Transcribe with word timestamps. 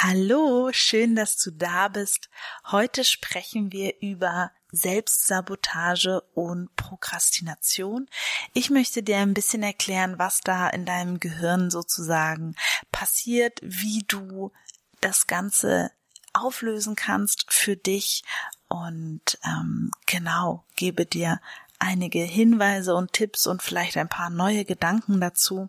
Hallo, 0.00 0.70
schön, 0.70 1.16
dass 1.16 1.36
du 1.38 1.50
da 1.50 1.88
bist. 1.88 2.30
Heute 2.70 3.02
sprechen 3.02 3.72
wir 3.72 4.00
über 4.00 4.52
Selbstsabotage 4.70 6.20
und 6.34 6.72
Prokrastination. 6.76 8.06
Ich 8.54 8.70
möchte 8.70 9.02
dir 9.02 9.16
ein 9.18 9.34
bisschen 9.34 9.64
erklären, 9.64 10.16
was 10.16 10.40
da 10.40 10.68
in 10.68 10.84
deinem 10.84 11.18
Gehirn 11.18 11.68
sozusagen 11.68 12.54
passiert, 12.92 13.58
wie 13.60 14.04
du 14.06 14.52
das 15.00 15.26
Ganze 15.26 15.90
auflösen 16.32 16.94
kannst 16.94 17.52
für 17.52 17.74
dich 17.74 18.22
und 18.68 19.36
ähm, 19.44 19.90
genau 20.06 20.64
gebe 20.76 21.06
dir 21.06 21.40
einige 21.80 22.20
Hinweise 22.20 22.94
und 22.94 23.14
Tipps 23.14 23.48
und 23.48 23.62
vielleicht 23.64 23.96
ein 23.96 24.08
paar 24.08 24.30
neue 24.30 24.64
Gedanken 24.64 25.20
dazu. 25.20 25.68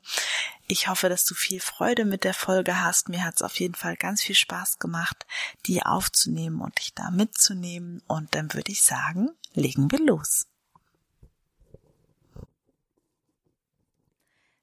Ich 0.71 0.87
hoffe, 0.87 1.09
dass 1.09 1.25
du 1.25 1.33
viel 1.33 1.59
Freude 1.59 2.05
mit 2.05 2.23
der 2.23 2.35
Folge 2.35 2.79
hast. 2.79 3.09
Mir 3.09 3.23
hat 3.23 3.37
es 3.37 3.41
auf 3.41 3.59
jeden 3.59 3.73
Fall 3.73 3.95
ganz 3.95 4.21
viel 4.21 4.35
Spaß 4.35 4.77
gemacht, 4.77 5.25
die 5.65 5.81
aufzunehmen 5.83 6.61
und 6.61 6.77
dich 6.77 6.93
da 6.93 7.09
mitzunehmen. 7.09 8.03
Und 8.05 8.35
dann 8.35 8.53
würde 8.53 8.71
ich 8.71 8.83
sagen, 8.83 9.31
legen 9.55 9.91
wir 9.91 9.99
los. 9.99 10.48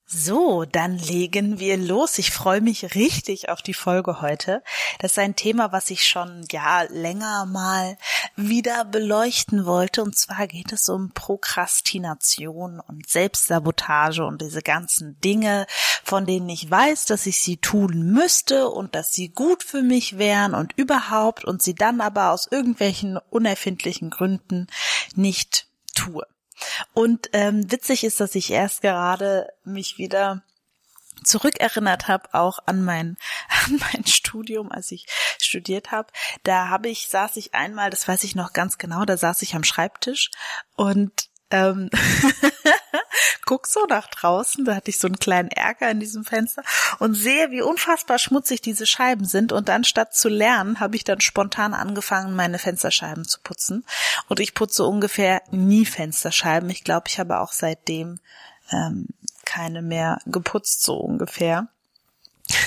So, 0.08 0.64
dann 0.64 0.98
legen 0.98 1.58
wir 1.58 1.76
los. 1.76 2.18
Ich 2.18 2.30
freue 2.30 2.60
mich 2.60 2.94
richtig 2.94 3.48
auf 3.48 3.60
die 3.60 3.74
Folge 3.74 4.20
heute. 4.20 4.62
Das 5.00 5.12
ist 5.12 5.18
ein 5.18 5.34
Thema, 5.34 5.72
was 5.72 5.90
ich 5.90 6.06
schon 6.06 6.46
ja 6.52 6.82
länger 6.82 7.44
mal 7.44 7.98
wieder 8.36 8.84
beleuchten 8.84 9.66
wollte. 9.66 10.04
Und 10.04 10.16
zwar 10.16 10.46
geht 10.46 10.70
es 10.70 10.88
um 10.88 11.10
Prokrastination 11.10 12.78
und 12.78 13.08
Selbstsabotage 13.08 14.24
und 14.24 14.42
diese 14.42 14.62
ganzen 14.62 15.20
Dinge, 15.22 15.66
von 16.04 16.24
denen 16.24 16.48
ich 16.50 16.70
weiß, 16.70 17.06
dass 17.06 17.26
ich 17.26 17.40
sie 17.40 17.56
tun 17.56 18.12
müsste 18.12 18.68
und 18.68 18.94
dass 18.94 19.10
sie 19.10 19.30
gut 19.30 19.64
für 19.64 19.82
mich 19.82 20.18
wären 20.18 20.54
und 20.54 20.72
überhaupt 20.76 21.44
und 21.44 21.62
sie 21.62 21.74
dann 21.74 22.00
aber 22.00 22.30
aus 22.30 22.46
irgendwelchen 22.48 23.18
unerfindlichen 23.30 24.10
Gründen 24.10 24.68
nicht 25.16 25.66
tue. 25.96 26.24
Und 26.94 27.28
ähm, 27.32 27.70
witzig 27.70 28.04
ist, 28.04 28.20
dass 28.20 28.34
ich 28.34 28.50
erst 28.50 28.82
gerade 28.82 29.48
mich 29.64 29.98
wieder 29.98 30.42
zurückerinnert 31.24 32.08
habe 32.08 32.34
auch 32.34 32.58
an 32.66 32.84
mein 32.84 33.16
an 33.66 33.80
mein 33.92 34.06
Studium, 34.06 34.70
als 34.70 34.92
ich 34.92 35.06
studiert 35.40 35.90
habe. 35.90 36.12
Da 36.42 36.68
habe 36.68 36.88
ich 36.88 37.08
saß 37.08 37.36
ich 37.36 37.54
einmal, 37.54 37.90
das 37.90 38.06
weiß 38.06 38.24
ich 38.24 38.34
noch 38.34 38.52
ganz 38.52 38.78
genau, 38.78 39.04
da 39.04 39.16
saß 39.16 39.42
ich 39.42 39.54
am 39.54 39.64
Schreibtisch 39.64 40.30
und 40.74 41.28
ähm, 41.50 41.90
guck 43.44 43.66
so 43.66 43.84
nach 43.88 44.08
draußen, 44.08 44.64
da 44.64 44.74
hatte 44.76 44.90
ich 44.90 44.98
so 44.98 45.06
einen 45.06 45.18
kleinen 45.18 45.50
Ärger 45.50 45.90
in 45.90 46.00
diesem 46.00 46.24
Fenster 46.24 46.62
und 46.98 47.14
sehe, 47.14 47.50
wie 47.50 47.62
unfassbar 47.62 48.18
schmutzig 48.18 48.60
diese 48.60 48.86
Scheiben 48.86 49.24
sind 49.24 49.52
und 49.52 49.68
dann 49.68 49.84
statt 49.84 50.14
zu 50.14 50.28
lernen, 50.28 50.80
habe 50.80 50.96
ich 50.96 51.04
dann 51.04 51.20
spontan 51.20 51.74
angefangen, 51.74 52.34
meine 52.34 52.58
Fensterscheiben 52.58 53.24
zu 53.24 53.40
putzen 53.40 53.84
und 54.28 54.40
ich 54.40 54.54
putze 54.54 54.84
ungefähr 54.84 55.42
nie 55.50 55.86
Fensterscheiben. 55.86 56.70
Ich 56.70 56.84
glaube, 56.84 57.04
ich 57.08 57.18
habe 57.18 57.40
auch 57.40 57.52
seitdem 57.52 58.20
ähm, 58.72 59.08
keine 59.44 59.82
mehr 59.82 60.18
geputzt, 60.26 60.82
so 60.82 60.96
ungefähr. 60.96 61.68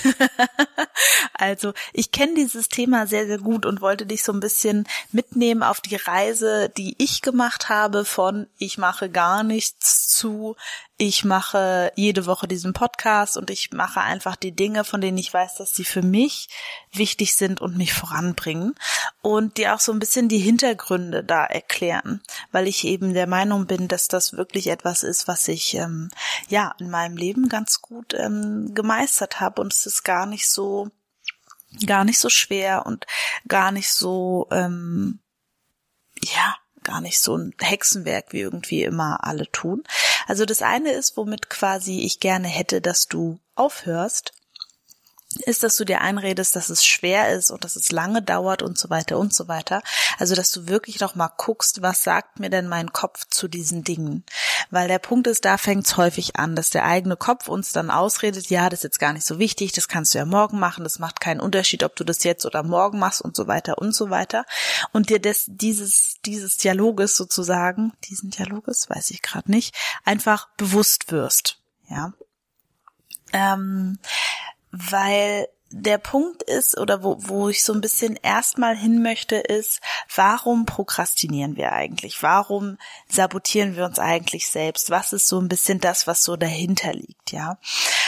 also 1.34 1.74
ich 1.94 2.12
kenne 2.12 2.36
dieses 2.36 2.70
Thema 2.70 3.08
sehr, 3.08 3.28
sehr 3.28 3.40
gut 3.40 3.66
und 3.66 3.82
wollte 3.82 4.06
dich 4.06 4.24
so 4.24 4.32
ein 4.32 4.40
bisschen 4.40 4.88
mitnehmen 5.12 5.64
auf 5.64 5.82
die 5.82 5.96
Reise, 5.96 6.70
die 6.78 6.96
ich 6.98 7.22
gemacht 7.22 7.70
habe 7.70 8.06
von 8.06 8.48
ich 8.58 8.78
mache 8.78 9.10
gar 9.10 9.44
nichts 9.44 10.08
zu 10.08 10.56
ich 11.02 11.24
mache 11.24 11.94
jede 11.96 12.26
Woche 12.26 12.46
diesen 12.46 12.74
Podcast 12.74 13.38
und 13.38 13.50
ich 13.50 13.72
mache 13.72 14.02
einfach 14.02 14.36
die 14.36 14.52
Dinge, 14.52 14.84
von 14.84 15.00
denen 15.00 15.18
ich 15.18 15.34
weiß, 15.34 15.56
dass 15.56 15.74
sie 15.74 15.86
für 15.86 16.02
mich 16.02 16.50
wichtig 16.92 17.36
sind 17.36 17.62
und 17.62 17.78
mich 17.78 17.94
voranbringen 17.94 18.76
und 19.22 19.56
dir 19.56 19.74
auch 19.74 19.80
so 19.80 19.94
ein 19.94 20.00
bisschen 20.00 20.28
die 20.28 20.40
Hintergründe 20.40 21.24
da 21.24 21.46
erklären, 21.46 22.22
weil 22.52 22.68
ich 22.68 22.84
eben 22.84 23.14
der 23.14 23.28
Meinung 23.28 23.66
bin, 23.66 23.88
dass 23.88 24.10
das 24.10 24.34
wirklich 24.34 24.68
etwas 24.68 25.04
ist, 25.04 25.30
was 25.30 25.48
ich 25.48 25.74
ähm, 25.76 26.10
ja 26.50 26.76
in 26.80 26.90
meinem 26.90 27.16
Leben 27.16 27.48
ganz 27.48 27.82
gut 27.82 28.14
ähm, 28.14 28.76
gemeistert 28.76 29.40
habe 29.40 29.62
und 29.62 29.72
es 29.72 29.86
ist 29.86 30.04
gar 30.04 30.26
nicht 30.26 30.50
so 30.50 30.90
gar 31.86 32.04
nicht 32.04 32.20
so 32.20 32.28
schwer 32.28 32.86
und 32.86 33.06
gar 33.48 33.72
nicht 33.72 33.90
so 33.90 34.48
ähm, 34.52 35.20
ja 36.22 36.58
gar 36.90 37.02
nicht 37.02 37.20
so 37.20 37.38
ein 37.38 37.54
Hexenwerk 37.60 38.34
wie 38.34 38.42
irgendwie 38.42 38.84
immer 38.84 39.24
alle 39.24 39.50
tun. 39.52 39.84
Also 40.28 40.46
das 40.46 40.62
eine 40.62 40.92
ist, 40.92 41.18
womit 41.18 41.50
quasi 41.50 42.00
ich 42.00 42.20
gerne 42.20 42.48
hätte, 42.48 42.82
dass 42.82 43.08
du 43.08 43.40
aufhörst, 43.56 44.34
ist, 45.46 45.62
dass 45.62 45.78
du 45.78 45.86
dir 45.86 46.02
einredest, 46.02 46.56
dass 46.56 46.70
es 46.70 46.84
schwer 46.84 47.32
ist 47.34 47.52
und 47.52 47.64
dass 47.64 47.76
es 47.76 47.92
lange 47.92 48.22
dauert 48.22 48.64
und 48.64 48.80
so 48.80 48.90
weiter 48.90 49.20
und 49.20 49.32
so 49.32 49.48
weiter. 49.48 49.84
Also, 50.18 50.34
dass 50.34 50.52
du 50.52 50.68
wirklich 50.68 51.00
noch 51.00 51.14
mal 51.14 51.32
guckst, 51.38 51.84
was 51.84 52.04
sagt 52.04 52.40
mir 52.40 52.50
denn 52.50 52.68
mein 52.68 52.92
Kopf 52.92 53.26
zu 53.30 53.48
diesen 53.48 53.84
Dingen? 53.84 54.24
Weil 54.72 54.88
der 54.88 54.98
Punkt 54.98 55.28
ist, 55.28 55.46
da 55.46 55.58
fängt 55.58 55.86
es 55.86 55.98
häufig 55.98 56.36
an, 56.38 56.56
dass 56.56 56.72
der 56.72 56.86
eigene 56.86 57.16
Kopf 57.16 57.48
uns 57.48 57.72
dann 57.72 57.92
ausredet, 57.92 58.50
ja, 58.50 58.70
das 58.70 58.80
ist 58.80 58.84
jetzt 58.84 59.00
gar 59.00 59.14
nicht 59.14 59.26
so 59.26 59.38
wichtig, 59.38 59.72
das 59.72 59.88
kannst 59.88 60.14
du 60.14 60.18
ja 60.18 60.26
morgen 60.26 60.58
machen, 60.58 60.84
das 60.84 60.98
macht 60.98 61.22
keinen 61.22 61.40
Unterschied, 61.40 61.84
ob 61.84 61.96
du 61.96 62.04
das 62.04 62.24
jetzt 62.24 62.46
oder 62.46 62.64
morgen 62.64 62.98
machst 62.98 63.22
und 63.22 63.36
so 63.36 63.46
weiter 63.48 63.78
und 63.78 63.94
so 63.94 64.10
weiter. 64.10 64.46
Und 64.94 65.10
dir 65.10 65.20
des, 65.20 65.46
dieses, 65.48 66.16
dieses 66.26 66.58
Dialoges 66.58 67.16
sozusagen, 67.16 67.94
diesen 68.10 68.32
Dialoges, 68.32 68.90
weiß 68.90 69.12
ich 69.12 69.22
gerade 69.22 69.52
nicht, 69.52 69.76
einfach 70.06 70.50
bewusst 70.58 71.12
wirst. 71.12 71.60
Ja. 71.88 72.14
Ähm, 73.32 74.00
weil 74.72 75.48
der 75.72 76.00
Punkt 76.00 76.42
ist 76.44 76.78
oder 76.78 77.04
wo, 77.04 77.18
wo 77.20 77.50
ich 77.50 77.64
so 77.64 77.74
ein 77.74 77.82
bisschen 77.82 78.16
erstmal 78.16 78.76
hin 78.76 79.04
möchte, 79.04 79.36
ist, 79.36 79.82
warum 80.16 80.66
prokrastinieren 80.66 81.58
wir 81.58 81.74
eigentlich? 81.74 82.24
Warum 82.24 82.78
sabotieren 83.08 83.76
wir 83.76 83.86
uns 83.86 84.00
eigentlich 84.00 84.48
selbst? 84.50 84.90
Was 84.90 85.14
ist 85.14 85.28
so 85.28 85.40
ein 85.40 85.48
bisschen 85.48 85.80
das, 85.80 86.08
was 86.08 86.24
so 86.24 86.36
dahinter 86.38 86.94
liegt, 86.94 87.32
ja? 87.32 87.60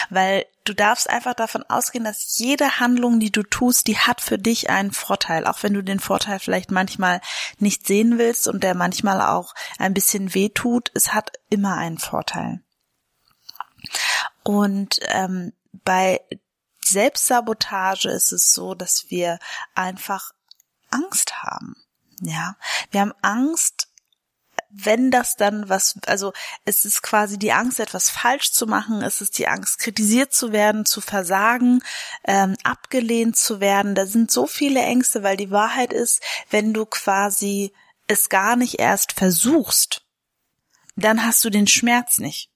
Weil 0.09 0.45
du 0.63 0.73
darfst 0.73 1.09
einfach 1.09 1.35
davon 1.35 1.63
ausgehen, 1.69 2.03
dass 2.03 2.39
jede 2.39 2.79
Handlung, 2.79 3.19
die 3.19 3.31
du 3.31 3.43
tust, 3.43 3.87
die 3.87 3.97
hat 3.97 4.21
für 4.21 4.39
dich 4.39 4.71
einen 4.71 4.91
Vorteil, 4.91 5.45
auch 5.45 5.61
wenn 5.61 5.73
du 5.73 5.83
den 5.83 5.99
Vorteil 5.99 6.39
vielleicht 6.39 6.71
manchmal 6.71 7.21
nicht 7.59 7.85
sehen 7.85 8.17
willst 8.17 8.47
und 8.47 8.63
der 8.63 8.73
manchmal 8.73 9.21
auch 9.21 9.53
ein 9.77 9.93
bisschen 9.93 10.33
weh 10.33 10.49
tut, 10.49 10.91
es 10.95 11.13
hat 11.13 11.31
immer 11.49 11.77
einen 11.77 11.99
Vorteil. 11.99 12.61
Und 14.43 14.99
ähm, 15.09 15.53
bei 15.83 16.21
Selbstsabotage 16.91 18.09
ist 18.09 18.31
es 18.31 18.53
so, 18.53 18.75
dass 18.75 19.05
wir 19.09 19.39
einfach 19.75 20.31
Angst 20.89 21.43
haben. 21.43 21.75
Ja, 22.21 22.55
wir 22.91 23.01
haben 23.01 23.13
Angst, 23.21 23.87
wenn 24.69 25.11
das 25.11 25.35
dann 25.35 25.69
was, 25.69 25.95
also 26.05 26.33
es 26.65 26.85
ist 26.85 27.01
quasi 27.01 27.37
die 27.37 27.51
Angst, 27.51 27.79
etwas 27.79 28.09
falsch 28.09 28.51
zu 28.51 28.67
machen, 28.67 29.01
es 29.01 29.21
ist 29.21 29.37
die 29.37 29.47
Angst, 29.47 29.79
kritisiert 29.79 30.33
zu 30.33 30.51
werden, 30.51 30.85
zu 30.85 31.01
versagen, 31.01 31.83
ähm, 32.23 32.55
abgelehnt 32.63 33.35
zu 33.35 33.59
werden. 33.59 33.95
Da 33.95 34.05
sind 34.05 34.31
so 34.31 34.47
viele 34.47 34.81
Ängste, 34.81 35.23
weil 35.23 35.35
die 35.35 35.51
Wahrheit 35.51 35.93
ist, 35.93 36.21
wenn 36.49 36.73
du 36.73 36.85
quasi 36.85 37.73
es 38.07 38.29
gar 38.29 38.55
nicht 38.55 38.79
erst 38.79 39.13
versuchst, 39.13 40.05
dann 40.95 41.25
hast 41.25 41.43
du 41.43 41.49
den 41.49 41.67
Schmerz 41.67 42.19
nicht. 42.19 42.49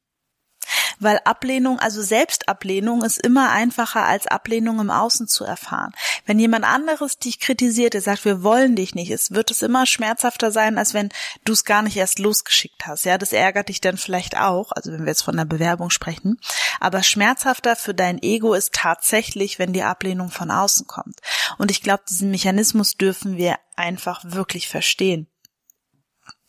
Weil 1.00 1.20
Ablehnung, 1.26 1.80
also 1.80 2.02
Selbstablehnung 2.02 3.04
ist 3.04 3.18
immer 3.18 3.52
einfacher 3.52 4.06
als 4.06 4.28
Ablehnung 4.28 4.80
im 4.80 4.90
Außen 4.90 5.28
zu 5.28 5.44
erfahren. 5.44 5.94
Wenn 6.26 6.40
jemand 6.40 6.66
anderes 6.66 7.18
dich 7.18 7.40
kritisiert, 7.40 7.94
der 7.94 8.02
sagt, 8.02 8.26
wir 8.26 8.44
wollen 8.44 8.76
dich 8.76 8.96
nicht, 8.96 9.12
es 9.12 9.32
wird 9.32 9.52
es 9.52 9.62
immer 9.62 9.86
schmerzhafter 9.86 10.52
sein, 10.52 10.78
als 10.78 10.94
wenn 10.94 11.10
du 11.44 11.54
es 11.54 11.66
gar 11.66 11.82
nicht 11.82 11.98
erst 11.98 12.20
losgeschickt 12.20 12.88
hast. 12.88 13.06
Ja, 13.06 13.18
das 13.18 13.34
ärgert 13.34 13.70
dich 13.70 13.82
dann 13.82 13.98
vielleicht 13.98 14.38
auch, 14.38 14.72
also 14.72 14.92
wenn 14.92 15.02
wir 15.02 15.10
jetzt 15.10 15.24
von 15.24 15.38
der 15.38 15.46
Bewerbung 15.46 15.90
sprechen. 15.90 16.40
Aber 16.80 17.04
schmerzhafter 17.04 17.76
für 17.76 17.94
dein 17.94 18.22
Ego 18.22 18.54
ist 18.54 18.74
tatsächlich, 18.74 19.60
wenn 19.60 19.74
die 19.74 19.84
Ablehnung 19.84 20.30
von 20.30 20.52
außen 20.52 20.88
kommt. 20.88 21.20
Und 21.58 21.72
ich 21.72 21.82
glaube, 21.82 22.04
diesen 22.10 22.32
Mechanismus 22.32 22.96
dürfen 22.96 23.38
wir 23.38 23.58
einfach 23.76 24.22
wirklich 24.24 24.68
verstehen 24.68 25.28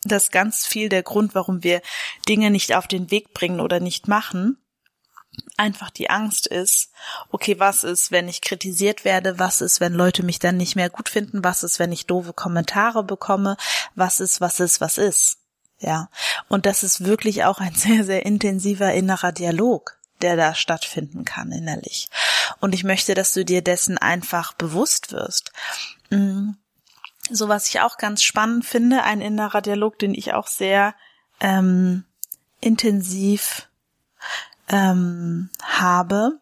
das 0.07 0.31
ganz 0.31 0.67
viel 0.67 0.89
der 0.89 1.03
Grund, 1.03 1.35
warum 1.35 1.63
wir 1.63 1.83
Dinge 2.29 2.51
nicht 2.51 2.75
auf 2.75 2.87
den 2.87 3.11
Weg 3.11 3.33
bringen 3.35 3.61
oder 3.61 3.81
nicht 3.81 4.09
machen. 4.09 4.59
einfach 5.59 5.91
die 5.91 6.09
Angst 6.09 6.47
ist, 6.47 6.91
okay, 7.31 7.59
was 7.59 7.85
ist, 7.85 8.11
wenn 8.11 8.29
ich 8.29 8.41
kritisiert 8.41 9.05
werde, 9.05 9.39
was 9.39 9.61
ist, 9.61 9.81
wenn 9.81 9.93
Leute 9.93 10.23
mich 10.23 10.39
dann 10.39 10.57
nicht 10.57 10.77
mehr 10.77 10.89
gut 10.89 11.09
finden, 11.09 11.45
was 11.45 11.63
ist, 11.63 11.79
wenn 11.79 11.93
ich 11.93 12.07
doofe 12.07 12.33
Kommentare 12.33 13.05
bekomme, 13.05 13.57
was 13.95 14.21
ist, 14.21 14.41
was 14.41 14.61
ist, 14.61 14.81
was 14.81 14.97
ist. 14.97 15.39
Ja. 15.79 16.09
Und 16.49 16.67
das 16.67 16.83
ist 16.83 17.05
wirklich 17.05 17.45
auch 17.45 17.59
ein 17.59 17.75
sehr, 17.77 18.05
sehr 18.05 18.25
intensiver 18.25 18.93
innerer 18.95 19.33
Dialog, 19.33 19.99
der 20.23 20.37
da 20.37 20.55
stattfinden 20.55 21.25
kann 21.25 21.53
innerlich. 21.53 22.09
Und 22.61 22.75
ich 22.75 22.85
möchte, 22.85 23.15
dass 23.15 23.33
du 23.35 23.45
dir 23.45 23.63
dessen 23.63 23.99
einfach 23.99 24.55
bewusst 24.55 25.13
wirst. 25.13 25.53
Mm. 26.11 26.53
So 27.31 27.49
was 27.49 27.69
ich 27.69 27.81
auch 27.81 27.97
ganz 27.97 28.23
spannend 28.23 28.65
finde, 28.65 29.03
ein 29.03 29.21
innerer 29.21 29.61
Dialog, 29.61 29.99
den 29.99 30.15
ich 30.15 30.33
auch 30.33 30.47
sehr 30.47 30.95
ähm, 31.41 32.05
intensiv 32.61 33.69
ähm, 34.69 35.51
habe 35.63 36.41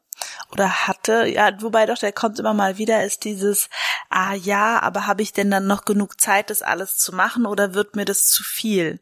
oder 0.53 0.87
hatte, 0.87 1.27
ja, 1.27 1.51
wobei 1.61 1.87
doch, 1.87 1.99
der 1.99 2.13
kommt 2.13 2.39
immer 2.39 2.55
mal 2.55 2.79
wieder, 2.79 3.05
ist 3.05 3.25
dieses, 3.25 3.69
ah 4.09 4.35
ja, 4.35 4.81
aber 4.81 5.07
habe 5.07 5.23
ich 5.23 5.33
denn 5.33 5.51
dann 5.51 5.67
noch 5.67 5.85
genug 5.85 6.21
Zeit, 6.21 6.51
das 6.51 6.63
alles 6.63 6.97
zu 6.97 7.15
machen 7.15 7.47
oder 7.47 7.75
wird 7.75 7.97
mir 7.97 8.05
das 8.05 8.27
zu 8.27 8.43
viel? 8.43 9.01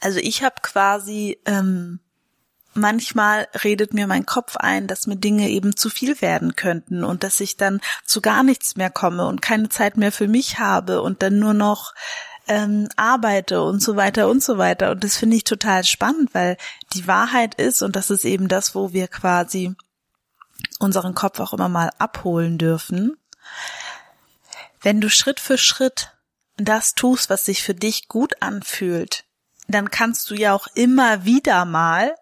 Also 0.00 0.18
ich 0.18 0.42
habe 0.42 0.56
quasi, 0.60 1.40
ähm, 1.46 2.00
manchmal 2.74 3.48
redet 3.64 3.94
mir 3.94 4.06
mein 4.06 4.26
Kopf 4.26 4.56
ein, 4.56 4.86
dass 4.86 5.06
mir 5.06 5.16
Dinge 5.16 5.48
eben 5.48 5.76
zu 5.76 5.90
viel 5.90 6.20
werden 6.20 6.56
könnten 6.56 7.04
und 7.04 7.24
dass 7.24 7.40
ich 7.40 7.56
dann 7.56 7.80
zu 8.04 8.20
gar 8.20 8.42
nichts 8.42 8.76
mehr 8.76 8.90
komme 8.90 9.26
und 9.26 9.42
keine 9.42 9.68
Zeit 9.68 9.96
mehr 9.96 10.12
für 10.12 10.28
mich 10.28 10.58
habe 10.58 11.02
und 11.02 11.22
dann 11.22 11.38
nur 11.38 11.54
noch 11.54 11.94
ähm, 12.48 12.88
arbeite 12.96 13.62
und 13.62 13.82
so 13.82 13.96
weiter 13.96 14.28
und 14.28 14.42
so 14.42 14.58
weiter. 14.58 14.90
Und 14.90 15.04
das 15.04 15.16
finde 15.16 15.36
ich 15.36 15.44
total 15.44 15.84
spannend, 15.84 16.34
weil 16.34 16.56
die 16.94 17.06
Wahrheit 17.06 17.54
ist, 17.54 17.82
und 17.82 17.96
das 17.96 18.10
ist 18.10 18.24
eben 18.24 18.48
das, 18.48 18.74
wo 18.74 18.92
wir 18.92 19.08
quasi 19.08 19.74
unseren 20.78 21.14
Kopf 21.14 21.40
auch 21.40 21.52
immer 21.52 21.68
mal 21.68 21.90
abholen 21.98 22.58
dürfen, 22.58 23.16
wenn 24.80 25.00
du 25.00 25.08
Schritt 25.10 25.40
für 25.40 25.58
Schritt 25.58 26.12
das 26.56 26.94
tust, 26.94 27.30
was 27.30 27.44
sich 27.44 27.62
für 27.62 27.74
dich 27.74 28.08
gut 28.08 28.42
anfühlt, 28.42 29.24
dann 29.68 29.90
kannst 29.90 30.28
du 30.30 30.34
ja 30.34 30.52
auch 30.52 30.66
immer 30.74 31.24
wieder 31.24 31.64
mal 31.64 32.14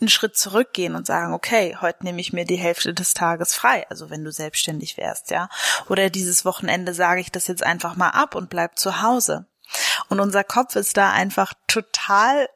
einen 0.00 0.08
Schritt 0.08 0.36
zurückgehen 0.36 0.94
und 0.94 1.06
sagen, 1.06 1.32
okay, 1.32 1.76
heute 1.80 2.04
nehme 2.04 2.20
ich 2.20 2.32
mir 2.32 2.44
die 2.44 2.56
Hälfte 2.56 2.94
des 2.94 3.14
Tages 3.14 3.54
frei, 3.54 3.86
also 3.88 4.10
wenn 4.10 4.24
du 4.24 4.32
selbstständig 4.32 4.96
wärst, 4.96 5.30
ja. 5.30 5.48
Oder 5.88 6.10
dieses 6.10 6.44
Wochenende 6.44 6.94
sage 6.94 7.20
ich 7.20 7.32
das 7.32 7.46
jetzt 7.46 7.62
einfach 7.62 7.96
mal 7.96 8.10
ab 8.10 8.34
und 8.34 8.50
bleib 8.50 8.78
zu 8.78 9.02
Hause. 9.02 9.46
Und 10.08 10.20
unser 10.20 10.44
Kopf 10.44 10.76
ist 10.76 10.96
da 10.96 11.10
einfach 11.10 11.54
total 11.66 12.48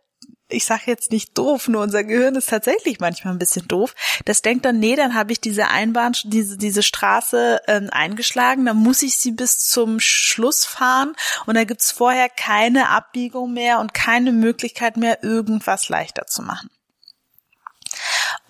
ich 0.52 0.64
sage 0.64 0.82
jetzt 0.86 1.12
nicht 1.12 1.36
doof, 1.38 1.68
nur 1.68 1.82
unser 1.82 2.04
Gehirn 2.04 2.34
ist 2.34 2.48
tatsächlich 2.48 3.00
manchmal 3.00 3.34
ein 3.34 3.38
bisschen 3.38 3.68
doof. 3.68 3.94
Das 4.24 4.42
denkt 4.42 4.64
dann, 4.64 4.78
nee, 4.78 4.96
dann 4.96 5.14
habe 5.14 5.32
ich 5.32 5.40
diese 5.40 5.68
Einbahn, 5.68 6.12
diese 6.24 6.58
diese 6.58 6.82
Straße 6.82 7.60
ähm, 7.68 7.88
eingeschlagen, 7.90 8.64
dann 8.64 8.76
muss 8.76 9.02
ich 9.02 9.16
sie 9.16 9.32
bis 9.32 9.58
zum 9.58 10.00
Schluss 10.00 10.64
fahren 10.64 11.14
und 11.46 11.54
da 11.54 11.64
gibt's 11.64 11.92
vorher 11.92 12.28
keine 12.28 12.88
Abbiegung 12.88 13.52
mehr 13.52 13.80
und 13.80 13.94
keine 13.94 14.32
Möglichkeit 14.32 14.96
mehr, 14.96 15.22
irgendwas 15.22 15.88
leichter 15.88 16.26
zu 16.26 16.42
machen. 16.42 16.70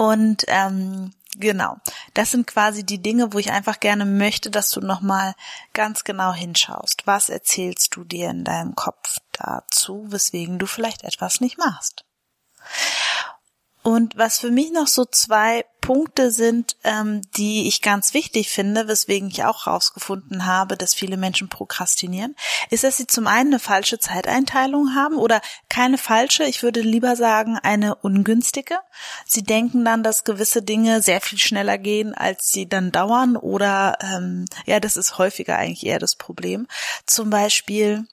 Und 0.01 0.45
ähm, 0.49 1.13
Genau. 1.37 1.77
Das 2.13 2.33
sind 2.33 2.49
quasi 2.49 2.85
die 2.85 3.01
Dinge, 3.01 3.33
wo 3.33 3.39
ich 3.39 3.53
einfach 3.53 3.79
gerne 3.79 4.05
möchte, 4.05 4.51
dass 4.51 4.71
du 4.71 4.81
nochmal 4.81 5.35
ganz 5.73 6.03
genau 6.03 6.33
hinschaust. 6.33 7.07
Was 7.07 7.29
erzählst 7.29 7.95
du 7.95 8.03
dir 8.03 8.31
in 8.31 8.43
deinem 8.43 8.75
Kopf 8.75 9.19
dazu, 9.33 10.05
weswegen 10.09 10.59
du 10.59 10.67
vielleicht 10.67 11.05
etwas 11.05 11.41
nicht 11.41 11.57
machst? 11.57 12.05
Und 13.83 14.19
was 14.19 14.39
für 14.39 14.51
mich 14.51 14.73
noch 14.73 14.89
so 14.89 15.07
zwei 15.07 15.65
Punkte 15.81 16.31
sind, 16.31 16.77
ähm, 16.85 17.23
die 17.37 17.67
ich 17.67 17.81
ganz 17.81 18.13
wichtig 18.13 18.51
finde, 18.51 18.89
weswegen 18.89 19.31
ich 19.31 19.45
auch 19.45 19.65
herausgefunden 19.65 20.45
habe, 20.45 20.77
dass 20.77 20.93
viele 20.95 21.17
Menschen 21.17 21.49
prokrastinieren, 21.49 22.37
ist, 22.69 22.85
dass 22.85 22.99
sie 22.99 23.07
zum 23.07 23.27
einen 23.27 23.55
eine 23.55 23.59
falsche 23.59 23.99
Zeiteinteilung 23.99 24.95
haben 24.95 25.17
oder 25.17 25.41
keine 25.71 25.97
falsche, 25.97 26.45
ich 26.45 26.63
würde 26.63 26.83
lieber 26.83 27.17
sagen 27.17 27.57
eine 27.57 27.95
ungünstige. 27.95 28.79
Sie 29.27 29.43
denken 29.43 29.83
dann, 29.85 30.03
dass 30.03 30.25
gewisse 30.25 30.63
Dinge 30.63 31.01
sehr 31.01 31.23
viel 31.23 31.39
schneller 31.39 31.79
gehen, 31.79 32.15
als 32.15 32.53
sie 32.53 32.69
dann 32.69 32.93
dauern 32.93 33.37
oder 33.37 33.97
ähm, 34.03 34.45
ja, 34.67 34.79
das 34.79 34.99
ist 34.99 35.17
häufiger 35.17 35.57
eigentlich 35.57 35.87
eher 35.87 35.99
das 35.99 36.17
Problem. 36.17 36.67
Zum 37.07 37.31
Beispiel, 37.31 38.07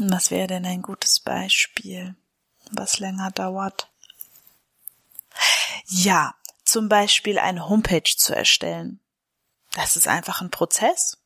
was 0.00 0.32
wäre 0.32 0.48
denn 0.48 0.66
ein 0.66 0.82
gutes 0.82 1.20
Beispiel, 1.20 2.16
was 2.72 2.98
länger 2.98 3.30
dauert? 3.30 3.91
Ja, 5.86 6.34
zum 6.64 6.88
Beispiel 6.88 7.38
eine 7.38 7.68
Homepage 7.68 8.16
zu 8.16 8.34
erstellen. 8.34 9.00
Das 9.74 9.96
ist 9.96 10.08
einfach 10.08 10.40
ein 10.40 10.50
Prozess. 10.50 11.18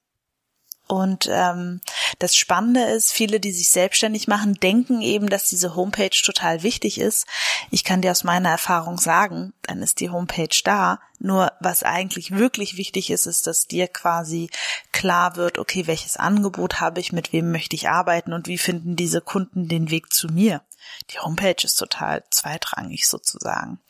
Und 0.88 1.28
ähm, 1.28 1.80
das 2.20 2.36
Spannende 2.36 2.84
ist, 2.84 3.12
viele, 3.12 3.40
die 3.40 3.50
sich 3.50 3.70
selbstständig 3.70 4.28
machen, 4.28 4.54
denken 4.54 5.02
eben, 5.02 5.28
dass 5.28 5.48
diese 5.48 5.74
Homepage 5.74 6.10
total 6.10 6.62
wichtig 6.62 7.00
ist. 7.00 7.26
Ich 7.72 7.82
kann 7.82 8.02
dir 8.02 8.12
aus 8.12 8.22
meiner 8.22 8.50
Erfahrung 8.50 8.98
sagen, 8.98 9.52
dann 9.62 9.82
ist 9.82 9.98
die 9.98 10.10
Homepage 10.10 10.56
da. 10.62 11.00
Nur 11.18 11.52
was 11.58 11.82
eigentlich 11.82 12.36
wirklich 12.36 12.76
wichtig 12.76 13.10
ist, 13.10 13.26
ist, 13.26 13.48
dass 13.48 13.66
dir 13.66 13.88
quasi 13.88 14.48
klar 14.92 15.34
wird, 15.34 15.58
okay, 15.58 15.88
welches 15.88 16.16
Angebot 16.16 16.80
habe 16.80 17.00
ich, 17.00 17.12
mit 17.12 17.32
wem 17.32 17.50
möchte 17.50 17.74
ich 17.74 17.88
arbeiten 17.88 18.32
und 18.32 18.46
wie 18.46 18.58
finden 18.58 18.94
diese 18.94 19.20
Kunden 19.20 19.66
den 19.66 19.90
Weg 19.90 20.12
zu 20.12 20.28
mir. 20.28 20.62
Die 21.10 21.18
Homepage 21.18 21.62
ist 21.62 21.76
total 21.76 22.24
zweitrangig 22.30 23.06
sozusagen. 23.06 23.80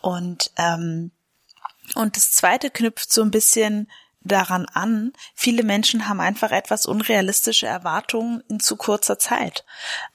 Und 0.00 0.50
ähm, 0.56 1.12
und 1.94 2.16
das 2.16 2.32
zweite 2.32 2.70
knüpft 2.70 3.12
so 3.12 3.22
ein 3.22 3.30
bisschen 3.30 3.88
daran 4.20 4.66
an, 4.66 5.12
viele 5.34 5.62
Menschen 5.62 6.08
haben 6.08 6.20
einfach 6.20 6.50
etwas 6.50 6.86
unrealistische 6.86 7.66
Erwartungen 7.66 8.42
in 8.48 8.60
zu 8.60 8.76
kurzer 8.76 9.18
Zeit. 9.18 9.64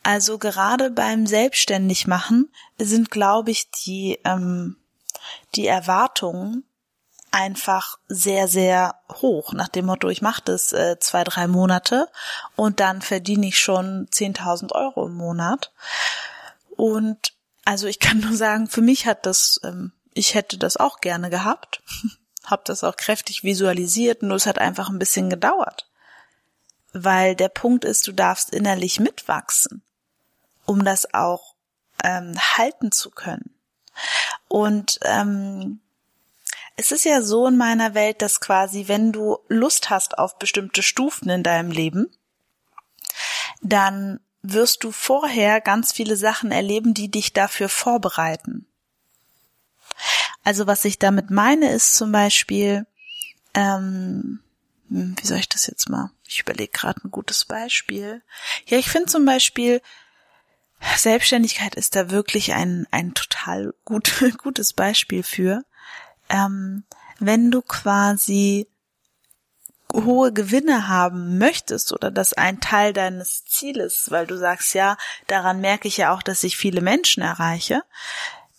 Also 0.04 0.38
gerade 0.38 0.92
beim 0.92 1.25
Selbstständigmachen 1.25 2.52
sind, 2.78 3.10
glaube 3.12 3.52
ich, 3.52 3.72
die, 3.72 4.19
ähm, 4.24 4.78
die 5.56 5.68
Erwartungen 5.68 6.64
einfach 7.33 7.97
sehr, 8.07 8.47
sehr 8.47 8.95
hoch, 9.12 9.53
nach 9.53 9.68
dem 9.68 9.88
Motto, 9.88 10.07
ich 10.09 10.21
mache 10.21 10.44
das 10.45 10.71
äh, 10.71 10.97
zwei, 11.00 11.24
drei 11.24 11.47
Monate 11.47 12.07
und 12.56 12.80
dann 12.80 13.01
verdiene 13.01 13.47
ich 13.47 13.59
schon 13.59 14.07
10.000 14.07 14.71
Euro 14.74 15.07
im 15.07 15.15
Monat. 15.15 15.74
Und 16.77 17.33
also 17.65 17.88
ich 17.88 18.00
kann 18.00 18.19
nur 18.21 18.35
sagen, 18.35 18.68
für 18.68 18.81
mich 18.81 19.07
hat 19.07 19.25
das, 19.25 19.59
ähm, 19.63 19.92
ich 20.13 20.35
hätte 20.35 20.59
das 20.59 20.78
auch 20.78 21.02
gerne 21.02 21.31
gehabt, 21.31 21.81
habe 22.45 22.61
das 22.66 22.83
auch 22.83 22.97
kräftig 22.97 23.44
visualisiert, 23.44 24.21
nur 24.21 24.35
es 24.35 24.45
hat 24.45 24.59
einfach 24.59 24.90
ein 24.90 24.99
bisschen 24.99 25.31
gedauert. 25.31 25.90
Weil 26.94 27.35
der 27.35 27.49
Punkt 27.49 27.83
ist, 27.83 28.06
du 28.06 28.11
darfst 28.11 28.52
innerlich 28.52 28.99
mitwachsen, 28.99 29.81
um 30.66 30.85
das 30.85 31.16
auch 31.16 31.56
ähm, 32.04 32.37
halten 32.57 32.92
zu 32.92 33.09
können. 33.09 33.56
Und 34.47 34.99
ähm, 35.02 35.80
es 36.75 36.92
ist 36.92 37.06
ja 37.06 37.21
so 37.21 37.47
in 37.47 37.57
meiner 37.57 37.94
Welt, 37.94 38.21
dass 38.21 38.39
quasi, 38.39 38.87
wenn 38.87 39.11
du 39.11 39.37
Lust 39.47 39.89
hast 39.89 40.18
auf 40.18 40.39
bestimmte 40.39 40.81
Stufen 40.81 41.30
in 41.30 41.44
deinem 41.44 41.71
Leben, 41.71 42.11
dann 43.61 44.19
wirst 44.42 44.83
du 44.83 44.92
vorher 44.92 45.61
ganz 45.61 45.92
viele 45.94 46.18
Sachen 46.18 46.51
erleben, 46.51 46.94
die 46.94 47.09
dich 47.09 47.33
dafür 47.33 47.69
vorbereiten. 47.69 48.65
Also 50.44 50.68
was 50.68 50.83
ich 50.83 50.99
damit 50.99 51.30
meine, 51.30 51.71
ist 51.71 51.95
zum 51.95 52.11
Beispiel, 52.11 52.85
ähm, 53.53 54.39
hm, 54.89 55.15
wie 55.18 55.27
soll 55.27 55.37
ich 55.37 55.49
das 55.49 55.68
jetzt 55.68 55.89
mal? 55.89 56.11
Ich 56.27 56.42
überlege 56.42 56.71
gerade 56.71 57.01
ein 57.06 57.11
gutes 57.11 57.45
Beispiel. 57.45 58.21
Ja, 58.65 58.77
ich 58.77 58.89
finde 58.89 59.09
zum 59.09 59.25
Beispiel, 59.25 59.81
Selbstständigkeit 60.97 61.75
ist 61.75 61.95
da 61.95 62.09
wirklich 62.09 62.53
ein, 62.53 62.87
ein 62.92 63.13
total 63.13 63.73
gut, 63.85 64.11
gutes 64.37 64.73
Beispiel 64.73 65.23
für 65.23 65.63
ähm, 66.33 66.83
wenn 67.19 67.52
du 67.52 67.61
quasi 67.61 68.68
hohe 69.94 70.33
Gewinne 70.33 70.87
haben 70.87 71.37
möchtest 71.37 71.94
oder 71.94 72.09
das 72.09 72.33
ein 72.33 72.59
Teil 72.59 72.94
deines 72.94 73.45
Zieles, 73.45 74.09
weil 74.09 74.25
du 74.25 74.37
sagst, 74.37 74.73
ja, 74.73 74.97
daran 75.28 75.61
merke 75.61 75.87
ich 75.87 75.97
ja 75.97 76.13
auch, 76.13 76.23
dass 76.23 76.44
ich 76.44 76.57
viele 76.57 76.81
Menschen 76.81 77.21
erreiche, 77.21 77.83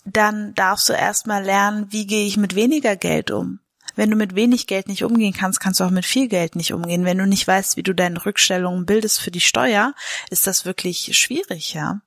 dann 0.05 0.55
darfst 0.55 0.89
du 0.89 0.93
erstmal 0.93 1.43
lernen, 1.43 1.89
wie 1.91 2.07
gehe 2.07 2.27
ich 2.27 2.37
mit 2.37 2.55
weniger 2.55 2.95
Geld 2.95 3.33
um. 3.33 3.59
Wenn 3.97 4.11
du 4.11 4.17
mit 4.17 4.35
wenig 4.35 4.67
Geld 4.67 4.89
nicht 4.89 5.05
umgehen 5.05 5.33
kannst, 5.33 5.61
kannst 5.61 5.81
du 5.81 5.85
auch 5.85 5.91
mit 5.91 6.05
viel 6.05 6.29
Geld 6.29 6.57
nicht 6.57 6.73
umgehen. 6.73 7.05
Wenn 7.05 7.19
du 7.19 7.27
nicht 7.27 7.47
weißt, 7.47 7.77
wie 7.77 7.83
du 7.83 7.95
deine 7.95 8.25
Rückstellungen 8.25 8.87
bildest 8.87 9.21
für 9.21 9.31
die 9.31 9.41
Steuer, 9.41 9.95
ist 10.31 10.47
das 10.47 10.65
wirklich 10.65 11.17
schwierig, 11.17 11.75
ja. 11.75 12.01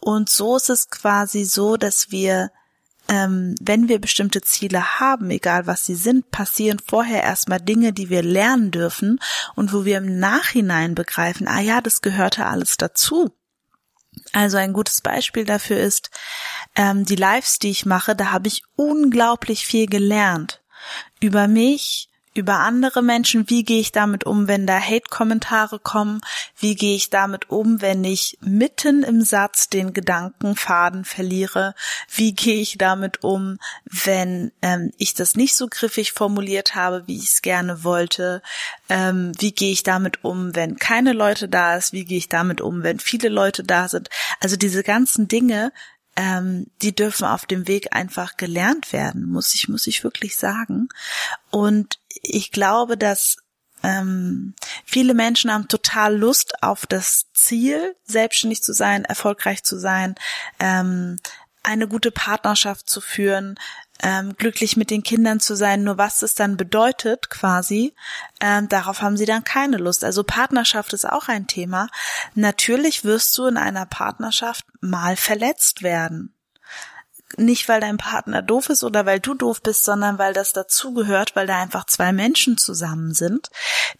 Und 0.00 0.28
so 0.28 0.56
ist 0.56 0.70
es 0.70 0.90
quasi 0.90 1.44
so, 1.44 1.76
dass 1.76 2.10
wir 2.10 2.50
ähm, 3.08 3.54
wenn 3.60 3.88
wir 3.88 4.00
bestimmte 4.00 4.40
Ziele 4.40 5.00
haben, 5.00 5.30
egal 5.30 5.66
was 5.66 5.84
sie 5.84 5.94
sind, 5.94 6.30
passieren 6.30 6.78
vorher 6.84 7.22
erstmal 7.22 7.60
Dinge, 7.60 7.92
die 7.92 8.08
wir 8.08 8.22
lernen 8.22 8.70
dürfen 8.70 9.20
und 9.54 9.72
wo 9.72 9.84
wir 9.84 9.98
im 9.98 10.18
Nachhinein 10.18 10.94
begreifen, 10.94 11.46
ah 11.46 11.60
ja, 11.60 11.80
das 11.80 12.00
gehörte 12.00 12.46
alles 12.46 12.76
dazu. 12.76 13.30
Also 14.32 14.56
ein 14.56 14.72
gutes 14.72 15.00
Beispiel 15.00 15.44
dafür 15.44 15.78
ist, 15.78 16.10
ähm, 16.76 17.04
die 17.04 17.16
Lives, 17.16 17.58
die 17.58 17.70
ich 17.70 17.84
mache, 17.84 18.14
da 18.16 18.30
habe 18.30 18.48
ich 18.48 18.62
unglaublich 18.76 19.66
viel 19.66 19.86
gelernt 19.86 20.62
über 21.20 21.48
mich, 21.48 22.08
über 22.34 22.58
andere 22.58 23.02
Menschen, 23.02 23.48
wie 23.48 23.62
gehe 23.62 23.80
ich 23.80 23.92
damit 23.92 24.24
um, 24.24 24.48
wenn 24.48 24.66
da 24.66 24.80
Hate-Kommentare 24.80 25.78
kommen, 25.78 26.20
wie 26.58 26.74
gehe 26.74 26.96
ich 26.96 27.08
damit 27.08 27.48
um, 27.48 27.80
wenn 27.80 28.02
ich 28.04 28.38
mitten 28.40 29.04
im 29.04 29.22
Satz 29.22 29.68
den 29.68 29.92
Gedankenfaden 29.92 31.04
verliere, 31.04 31.74
wie 32.12 32.34
gehe 32.34 32.60
ich 32.60 32.76
damit 32.76 33.22
um, 33.22 33.58
wenn 33.84 34.50
ähm, 34.62 34.90
ich 34.98 35.14
das 35.14 35.36
nicht 35.36 35.54
so 35.56 35.68
griffig 35.68 36.12
formuliert 36.12 36.74
habe, 36.74 37.04
wie 37.06 37.16
ich 37.16 37.30
es 37.34 37.42
gerne 37.42 37.84
wollte, 37.84 38.42
ähm, 38.88 39.32
wie 39.38 39.52
gehe 39.52 39.72
ich 39.72 39.84
damit 39.84 40.24
um, 40.24 40.54
wenn 40.56 40.76
keine 40.76 41.12
Leute 41.12 41.48
da 41.48 41.76
ist, 41.76 41.92
wie 41.92 42.04
gehe 42.04 42.18
ich 42.18 42.28
damit 42.28 42.60
um, 42.60 42.82
wenn 42.82 42.98
viele 42.98 43.28
Leute 43.28 43.62
da 43.62 43.88
sind. 43.88 44.10
Also 44.40 44.56
diese 44.56 44.82
ganzen 44.82 45.28
Dinge, 45.28 45.72
ähm, 46.16 46.66
die 46.82 46.94
dürfen 46.94 47.26
auf 47.26 47.46
dem 47.46 47.66
Weg 47.66 47.94
einfach 47.94 48.36
gelernt 48.36 48.92
werden, 48.92 49.28
muss 49.28 49.54
ich, 49.54 49.68
muss 49.68 49.86
ich 49.86 50.04
wirklich 50.04 50.36
sagen. 50.36 50.88
Und 51.50 51.98
ich 52.22 52.52
glaube, 52.52 52.96
dass 52.96 53.36
ähm, 53.82 54.54
viele 54.84 55.14
Menschen 55.14 55.52
haben 55.52 55.68
total 55.68 56.16
Lust 56.16 56.62
auf 56.62 56.86
das 56.86 57.26
Ziel, 57.34 57.94
selbstständig 58.04 58.62
zu 58.62 58.72
sein, 58.72 59.04
erfolgreich 59.04 59.62
zu 59.62 59.78
sein, 59.78 60.14
ähm, 60.58 61.18
eine 61.62 61.88
gute 61.88 62.10
Partnerschaft 62.10 62.88
zu 62.88 63.00
führen, 63.00 63.56
ähm, 64.02 64.34
glücklich 64.36 64.76
mit 64.76 64.90
den 64.90 65.02
Kindern 65.02 65.40
zu 65.40 65.56
sein. 65.56 65.84
Nur 65.84 65.98
was 65.98 66.20
das 66.20 66.34
dann 66.34 66.56
bedeutet, 66.56 67.30
quasi, 67.30 67.94
ähm, 68.40 68.68
darauf 68.68 69.02
haben 69.02 69.16
sie 69.16 69.26
dann 69.26 69.44
keine 69.44 69.76
Lust. 69.76 70.04
Also 70.04 70.24
Partnerschaft 70.24 70.92
ist 70.92 71.08
auch 71.08 71.28
ein 71.28 71.46
Thema. 71.46 71.88
Natürlich 72.34 73.04
wirst 73.04 73.36
du 73.38 73.46
in 73.46 73.56
einer 73.56 73.86
Partnerschaft 73.86 74.64
mal 74.80 75.16
verletzt 75.16 75.82
werden 75.82 76.34
nicht 77.36 77.68
weil 77.68 77.80
dein 77.80 77.96
Partner 77.96 78.42
doof 78.42 78.68
ist 78.70 78.84
oder 78.84 79.06
weil 79.06 79.20
du 79.20 79.34
doof 79.34 79.62
bist, 79.62 79.84
sondern 79.84 80.18
weil 80.18 80.32
das 80.32 80.52
dazugehört, 80.52 81.36
weil 81.36 81.46
da 81.46 81.60
einfach 81.60 81.86
zwei 81.86 82.12
Menschen 82.12 82.58
zusammen 82.58 83.14
sind, 83.14 83.50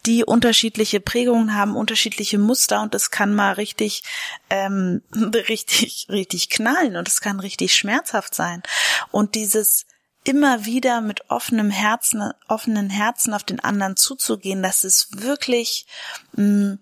die 0.07 0.25
unterschiedliche 0.25 1.01
Prägungen 1.01 1.55
haben, 1.55 1.77
unterschiedliche 1.77 2.39
Muster 2.39 2.83
und 2.83 2.95
das 2.95 3.11
kann 3.11 3.35
mal 3.35 3.53
richtig, 3.53 4.03
ähm, 4.51 5.03
richtig, 5.15 6.07
richtig 6.09 6.51
knallen 6.51 6.97
und 6.97 7.09
es 7.09 7.21
kann 7.21 7.41
richtig 7.41 7.75
schmerzhaft 7.75 8.35
sein. 8.35 8.63
Und 9.11 9.35
dieses 9.35 9.87
immer 10.25 10.65
wieder 10.65 11.01
mit 11.01 11.31
offenem 11.31 11.71
Herzen, 11.71 12.33
offenen 12.49 12.91
Herzen 12.91 13.35
auf 13.35 13.45
den 13.45 13.61
anderen 13.61 13.97
zuzugehen, 13.97 14.63
das 14.63 14.85
ist 14.85 15.23
wirklich, 15.23 15.87
mh, 16.33 16.45
mm, 16.45 16.79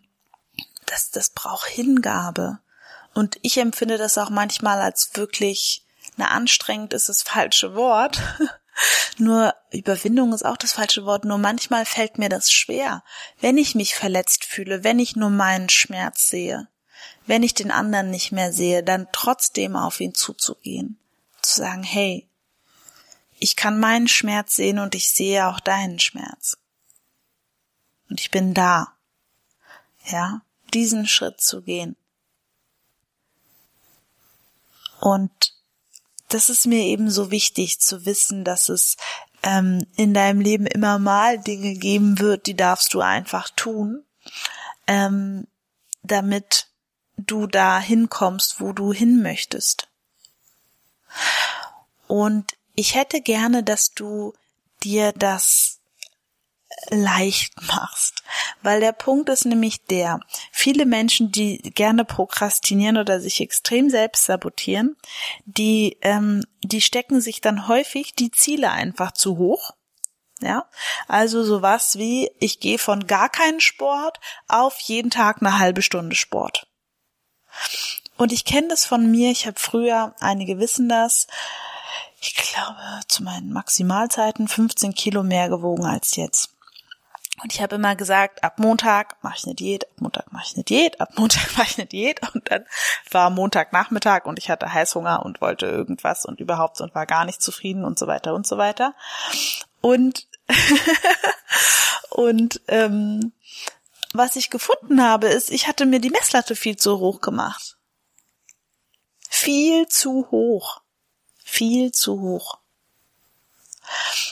das, 0.87 1.11
das 1.11 1.31
braucht 1.31 1.69
Hingabe. 1.69 2.59
Und 3.15 3.39
ich 3.43 3.59
empfinde 3.59 3.99
das 3.99 4.19
auch 4.19 4.31
manchmal 4.31 4.81
als 4.81 5.11
wirklich 5.15 5.85
na, 6.23 6.29
anstrengend 6.29 6.93
ist 6.93 7.09
das 7.09 7.23
falsche 7.23 7.75
Wort. 7.75 8.21
Nur 9.19 9.55
Überwindung 9.71 10.33
ist 10.33 10.45
auch 10.45 10.57
das 10.57 10.73
falsche 10.73 11.05
Wort. 11.05 11.25
Nur 11.25 11.39
manchmal 11.39 11.85
fällt 11.85 12.17
mir 12.19 12.29
das 12.29 12.51
schwer, 12.51 13.03
wenn 13.41 13.59
ich 13.59 13.75
mich 13.75 13.95
verletzt 13.95 14.45
fühle, 14.45 14.85
wenn 14.85 14.99
ich 14.99 15.17
nur 15.17 15.31
meinen 15.31 15.69
Schmerz 15.69 16.29
sehe, 16.29 16.69
wenn 17.27 17.43
ich 17.43 17.55
den 17.55 17.71
anderen 17.71 18.11
nicht 18.11 18.33
mehr 18.33 18.53
sehe, 18.53 18.83
dann 18.83 19.09
trotzdem 19.13 19.77
auf 19.77 20.01
ihn 20.01 20.15
zuzugehen, 20.15 20.99
zu 21.43 21.57
sagen, 21.57 21.83
hey, 21.83 22.29
ich 23.39 23.57
kann 23.57 23.79
meinen 23.79 24.09
Schmerz 24.09 24.57
sehen 24.57 24.79
und 24.79 24.95
ich 24.95 25.13
sehe 25.13 25.49
auch 25.49 25.61
deinen 25.61 25.99
Schmerz. 25.99 26.57
Und 28.09 28.21
ich 28.21 28.31
bin 28.31 28.55
da. 28.55 28.95
Ja, 30.07 30.43
diesen 30.73 31.07
Schritt 31.07 31.41
zu 31.41 31.63
gehen. 31.63 31.97
Und 35.01 35.53
das 36.35 36.49
ist 36.49 36.67
mir 36.67 36.85
eben 36.85 37.11
so 37.11 37.31
wichtig 37.31 37.81
zu 37.81 38.07
wissen, 38.07 38.45
dass 38.45 38.69
es 38.69 38.97
ähm, 39.43 39.87
in 39.97 40.15
deinem 40.15 40.41
Leben 40.41 40.67
immer 40.67 40.99
mal 40.99 41.39
Dinge 41.39 41.75
geben 41.75 42.19
wird, 42.19 42.47
die 42.47 42.55
darfst 42.55 42.95
du 42.95 43.01
einfach 43.01 43.51
tun, 43.51 44.05
ähm, 44.87 45.47
damit 46.03 46.69
du 47.17 47.47
da 47.47 47.79
hinkommst, 47.81 48.61
wo 48.61 48.73
du 48.73 48.93
hin 48.93 49.23
möchtest. 49.23 49.89
Und 52.07 52.57
ich 52.75 52.95
hätte 52.95 53.21
gerne, 53.21 53.63
dass 53.63 53.93
du 53.93 54.33
dir 54.83 55.13
das 55.13 55.72
leicht 56.91 57.61
machst. 57.63 58.23
Weil 58.63 58.81
der 58.81 58.93
Punkt 58.93 59.29
ist 59.29 59.45
nämlich 59.45 59.85
der, 59.85 60.21
viele 60.51 60.87
Menschen, 60.87 61.33
die 61.33 61.59
gerne 61.59 62.05
prokrastinieren 62.05 62.97
oder 62.97 63.21
sich 63.21 63.41
extrem 63.41 63.91
selbst 63.91 64.25
sabotieren, 64.25 64.97
die, 65.45 65.99
ähm, 66.03 66.45
die 66.63 66.81
stecken 66.81 67.21
sich 67.21 67.41
dann 67.41 67.69
häufig 67.69 68.15
die 68.15 68.31
Ziele 68.31 68.71
einfach 68.71 69.13
zu 69.13 69.39
hoch. 69.39 69.73
Ja, 70.41 70.69
also 71.07 71.45
sowas 71.45 71.99
wie, 71.99 72.29
ich 72.41 72.59
gehe 72.59 72.79
von 72.79 73.07
gar 73.07 73.29
keinen 73.29 73.61
Sport 73.61 74.19
auf 74.49 74.81
jeden 74.81 75.11
Tag 75.11 75.41
eine 75.41 75.61
halbe 75.61 75.83
Stunde 75.83 76.17
Sport. 76.17 76.67
Und 78.17 78.33
ich 78.33 78.45
kenne 78.45 78.67
das 78.69 78.85
von 78.85 79.09
mir, 79.09 79.31
ich 79.31 79.47
habe 79.47 79.61
früher, 79.61 80.17
einige 80.19 80.59
wissen 80.59 80.89
das, 80.89 81.29
ich 82.21 82.35
glaube, 82.35 82.79
zu 83.09 83.23
meinen 83.23 83.53
Maximalzeiten 83.53 84.49
15 84.49 84.95
Kilo 84.95 85.23
mehr 85.23 85.49
gewogen 85.49 85.85
als 85.85 86.17
jetzt. 86.17 86.51
Und 87.43 87.53
ich 87.53 87.61
habe 87.61 87.75
immer 87.75 87.97
gesagt, 87.97 88.45
ab 88.45 88.59
Montag 88.59 89.17
mache 89.23 89.35
ich 89.37 89.45
eine 89.45 89.55
Diät, 89.55 89.91
ab 89.91 90.01
Montag 90.01 90.33
mache 90.33 90.45
ich 90.47 90.55
eine 90.55 90.65
Diät, 90.65 91.01
ab 91.01 91.11
Montag 91.17 91.51
mache 91.57 91.67
ich 91.69 91.79
eine 91.79 91.87
Diät. 91.87 92.21
Und 92.35 92.51
dann 92.51 92.65
war 93.11 93.31
Montagnachmittag 93.31 94.27
und 94.27 94.39
ich 94.39 94.49
hatte 94.49 94.73
Heißhunger 94.73 95.25
und 95.25 95.41
wollte 95.41 95.67
irgendwas 95.67 96.25
und 96.25 96.41
überhaupt 96.41 96.81
und 96.81 96.95
war 96.95 97.07
gar 97.07 97.25
nicht 97.25 97.43
zufrieden 97.43 97.85
und 97.85 97.99
so 97.99 98.07
weiter 98.07 98.35
und 98.35 98.47
so 98.47 98.59
weiter. 98.59 98.95
Und 99.81 100.29
und 102.11 102.61
ähm, 102.69 103.33
was 104.15 104.37
ich 104.37 104.51
gefunden 104.51 105.03
habe, 105.03 105.29
ist, 105.29 105.51
ich 105.51 105.67
hatte 105.67 105.87
mir 105.87 106.01
die 106.01 106.11
Messlatte 106.11 106.55
viel 106.55 106.77
zu 106.77 106.99
hoch 106.99 107.21
gemacht. 107.21 107.77
Viel 109.29 109.89
zu 109.89 110.29
hoch. 110.31 110.83
Viel 111.43 111.93
zu 111.93 112.21
hoch. 112.21 112.59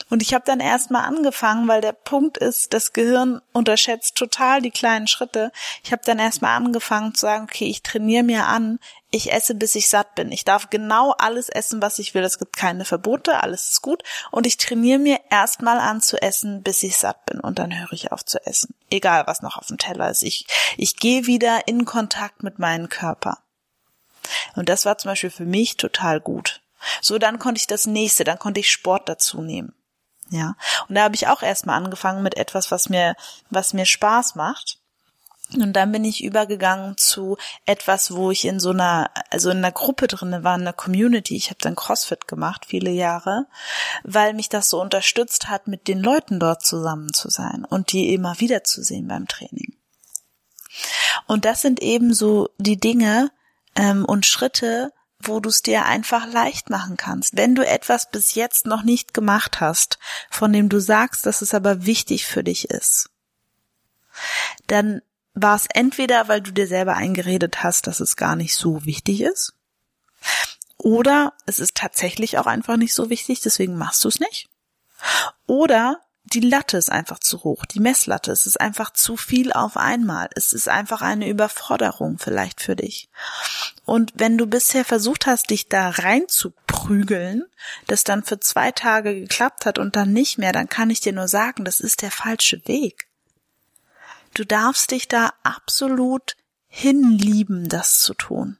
Und 0.08 0.22
ich 0.22 0.34
habe 0.34 0.44
dann 0.44 0.60
erstmal 0.60 1.04
angefangen, 1.04 1.68
weil 1.68 1.80
der 1.80 1.92
Punkt 1.92 2.38
ist, 2.38 2.72
das 2.72 2.92
Gehirn 2.92 3.40
unterschätzt 3.52 4.16
total 4.16 4.60
die 4.62 4.70
kleinen 4.70 5.06
Schritte. 5.06 5.52
Ich 5.84 5.92
habe 5.92 6.02
dann 6.04 6.18
erstmal 6.18 6.56
angefangen 6.56 7.14
zu 7.14 7.22
sagen, 7.22 7.44
okay, 7.44 7.66
ich 7.66 7.82
trainiere 7.82 8.24
mir 8.24 8.46
an, 8.46 8.78
ich 9.10 9.32
esse, 9.32 9.54
bis 9.54 9.74
ich 9.74 9.88
satt 9.88 10.14
bin. 10.14 10.30
Ich 10.30 10.44
darf 10.44 10.70
genau 10.70 11.12
alles 11.18 11.48
essen, 11.48 11.82
was 11.82 11.98
ich 11.98 12.14
will. 12.14 12.22
Es 12.22 12.38
gibt 12.38 12.56
keine 12.56 12.84
Verbote, 12.84 13.42
alles 13.42 13.70
ist 13.70 13.82
gut. 13.82 14.02
Und 14.30 14.46
ich 14.46 14.56
trainiere 14.56 14.98
mir 14.98 15.20
erstmal 15.30 15.78
an 15.78 16.00
zu 16.00 16.20
essen, 16.22 16.62
bis 16.62 16.82
ich 16.82 16.96
satt 16.96 17.26
bin. 17.26 17.40
Und 17.40 17.58
dann 17.58 17.76
höre 17.76 17.92
ich 17.92 18.12
auf 18.12 18.24
zu 18.24 18.44
essen. 18.46 18.74
Egal, 18.88 19.26
was 19.26 19.42
noch 19.42 19.56
auf 19.56 19.66
dem 19.66 19.78
Teller 19.78 20.10
ist. 20.10 20.22
Ich, 20.22 20.46
ich 20.76 20.96
gehe 20.96 21.26
wieder 21.26 21.66
in 21.66 21.84
Kontakt 21.84 22.42
mit 22.42 22.58
meinem 22.58 22.88
Körper. 22.88 23.38
Und 24.54 24.68
das 24.68 24.86
war 24.86 24.98
zum 24.98 25.10
Beispiel 25.10 25.30
für 25.30 25.44
mich 25.44 25.76
total 25.76 26.20
gut. 26.20 26.60
So, 27.00 27.18
dann 27.18 27.38
konnte 27.38 27.58
ich 27.58 27.66
das 27.66 27.86
nächste, 27.86 28.24
dann 28.24 28.38
konnte 28.38 28.60
ich 28.60 28.70
Sport 28.70 29.08
dazu 29.08 29.42
nehmen. 29.42 29.74
Ja. 30.30 30.56
Und 30.88 30.94
da 30.94 31.02
habe 31.02 31.14
ich 31.14 31.26
auch 31.26 31.42
erstmal 31.42 31.76
angefangen 31.76 32.22
mit 32.22 32.36
etwas, 32.36 32.70
was 32.70 32.88
mir, 32.88 33.16
was 33.50 33.72
mir 33.72 33.86
Spaß 33.86 34.36
macht. 34.36 34.78
Und 35.54 35.72
dann 35.72 35.90
bin 35.90 36.04
ich 36.04 36.22
übergegangen 36.22 36.96
zu 36.96 37.36
etwas, 37.66 38.14
wo 38.14 38.30
ich 38.30 38.44
in 38.44 38.60
so 38.60 38.70
einer, 38.70 39.10
also 39.30 39.50
in 39.50 39.58
einer 39.58 39.72
Gruppe 39.72 40.06
drinne 40.06 40.44
war, 40.44 40.54
in 40.54 40.60
einer 40.60 40.72
Community. 40.72 41.34
Ich 41.34 41.50
habe 41.50 41.58
dann 41.60 41.74
CrossFit 41.74 42.28
gemacht, 42.28 42.66
viele 42.68 42.90
Jahre, 42.90 43.46
weil 44.04 44.32
mich 44.32 44.48
das 44.48 44.70
so 44.70 44.80
unterstützt 44.80 45.48
hat, 45.48 45.66
mit 45.66 45.88
den 45.88 45.98
Leuten 45.98 46.38
dort 46.38 46.64
zusammen 46.64 47.12
zu 47.12 47.30
sein 47.30 47.64
und 47.64 47.90
die 47.90 48.14
immer 48.14 48.38
wieder 48.38 48.62
zu 48.62 48.82
sehen 48.82 49.08
beim 49.08 49.26
Training. 49.26 49.74
Und 51.26 51.44
das 51.44 51.62
sind 51.62 51.82
eben 51.82 52.14
so 52.14 52.50
die 52.58 52.78
Dinge 52.78 53.32
ähm, 53.74 54.04
und 54.04 54.26
Schritte, 54.26 54.92
wo 55.22 55.40
du 55.40 55.48
es 55.48 55.62
dir 55.62 55.84
einfach 55.84 56.26
leicht 56.26 56.70
machen 56.70 56.96
kannst. 56.96 57.36
Wenn 57.36 57.54
du 57.54 57.66
etwas 57.66 58.10
bis 58.10 58.34
jetzt 58.34 58.66
noch 58.66 58.82
nicht 58.82 59.14
gemacht 59.14 59.60
hast, 59.60 59.98
von 60.30 60.52
dem 60.52 60.68
du 60.68 60.80
sagst, 60.80 61.26
dass 61.26 61.42
es 61.42 61.54
aber 61.54 61.84
wichtig 61.86 62.26
für 62.26 62.42
dich 62.42 62.70
ist, 62.70 63.10
dann 64.66 65.02
war 65.34 65.56
es 65.56 65.66
entweder, 65.72 66.28
weil 66.28 66.40
du 66.40 66.50
dir 66.50 66.66
selber 66.66 66.94
eingeredet 66.94 67.62
hast, 67.62 67.86
dass 67.86 68.00
es 68.00 68.16
gar 68.16 68.36
nicht 68.36 68.54
so 68.54 68.84
wichtig 68.84 69.20
ist, 69.20 69.54
oder 70.76 71.34
es 71.46 71.60
ist 71.60 71.76
tatsächlich 71.76 72.38
auch 72.38 72.46
einfach 72.46 72.76
nicht 72.76 72.94
so 72.94 73.10
wichtig, 73.10 73.40
deswegen 73.40 73.76
machst 73.76 74.02
du 74.04 74.08
es 74.08 74.18
nicht. 74.18 74.48
Oder 75.46 76.00
die 76.32 76.40
Latte 76.40 76.76
ist 76.76 76.92
einfach 76.92 77.18
zu 77.18 77.42
hoch, 77.42 77.64
die 77.64 77.80
Messlatte, 77.80 78.30
es 78.30 78.46
ist 78.46 78.60
einfach 78.60 78.92
zu 78.92 79.16
viel 79.16 79.52
auf 79.52 79.76
einmal. 79.76 80.28
Es 80.36 80.52
ist 80.52 80.68
einfach 80.68 81.02
eine 81.02 81.28
Überforderung 81.28 82.18
vielleicht 82.18 82.60
für 82.60 82.76
dich. 82.76 83.08
Und 83.84 84.12
wenn 84.14 84.38
du 84.38 84.46
bisher 84.46 84.84
versucht 84.84 85.26
hast, 85.26 85.50
dich 85.50 85.68
da 85.68 85.90
rein 85.90 86.28
zu 86.28 86.52
prügeln, 86.68 87.44
das 87.88 88.04
dann 88.04 88.22
für 88.22 88.38
zwei 88.38 88.70
Tage 88.70 89.14
geklappt 89.14 89.66
hat 89.66 89.78
und 89.78 89.96
dann 89.96 90.12
nicht 90.12 90.38
mehr, 90.38 90.52
dann 90.52 90.68
kann 90.68 90.90
ich 90.90 91.00
dir 91.00 91.12
nur 91.12 91.26
sagen, 91.26 91.64
das 91.64 91.80
ist 91.80 92.02
der 92.02 92.12
falsche 92.12 92.64
Weg. 92.68 93.08
Du 94.34 94.44
darfst 94.44 94.92
dich 94.92 95.08
da 95.08 95.32
absolut 95.42 96.36
hinlieben, 96.68 97.68
das 97.68 97.98
zu 97.98 98.14
tun. 98.14 98.56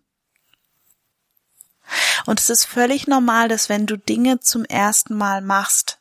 Und 2.27 2.41
es 2.41 2.51
ist 2.51 2.65
völlig 2.65 3.07
normal, 3.07 3.49
dass 3.49 3.69
wenn 3.69 3.87
du 3.87 3.97
Dinge 3.97 4.41
zum 4.41 4.65
ersten 4.65 5.17
Mal 5.17 5.41
machst, 5.41 6.00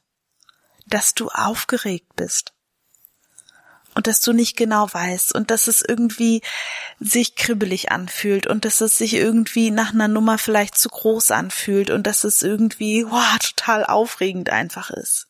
dass 0.89 1.13
du 1.13 1.29
aufgeregt 1.29 2.15
bist. 2.15 2.53
Und 3.95 4.07
dass 4.07 4.21
du 4.21 4.33
nicht 4.33 4.55
genau 4.55 4.87
weißt 4.91 5.33
und 5.33 5.49
dass 5.51 5.67
es 5.67 5.81
irgendwie 5.81 6.41
sich 6.99 7.35
kribbelig 7.35 7.91
anfühlt 7.91 8.45
und 8.47 8.63
dass 8.63 8.81
es 8.81 8.97
sich 8.97 9.15
irgendwie 9.15 9.71
nach 9.71 9.93
einer 9.93 10.07
Nummer 10.07 10.37
vielleicht 10.37 10.77
zu 10.77 10.89
groß 10.89 11.31
anfühlt 11.31 11.89
und 11.89 12.05
dass 12.05 12.23
es 12.23 12.43
irgendwie 12.43 13.05
wow, 13.05 13.39
total 13.39 13.85
aufregend 13.85 14.51
einfach 14.51 14.89
ist. 14.91 15.27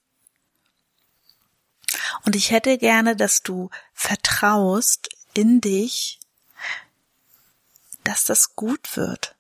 Und 2.25 2.35
ich 2.35 2.51
hätte 2.51 2.77
gerne, 2.77 3.15
dass 3.15 3.41
du 3.41 3.69
vertraust 3.93 5.09
in 5.33 5.61
dich, 5.61 6.19
dass 8.03 8.25
das 8.25 8.55
gut 8.55 8.97
wird 8.97 9.35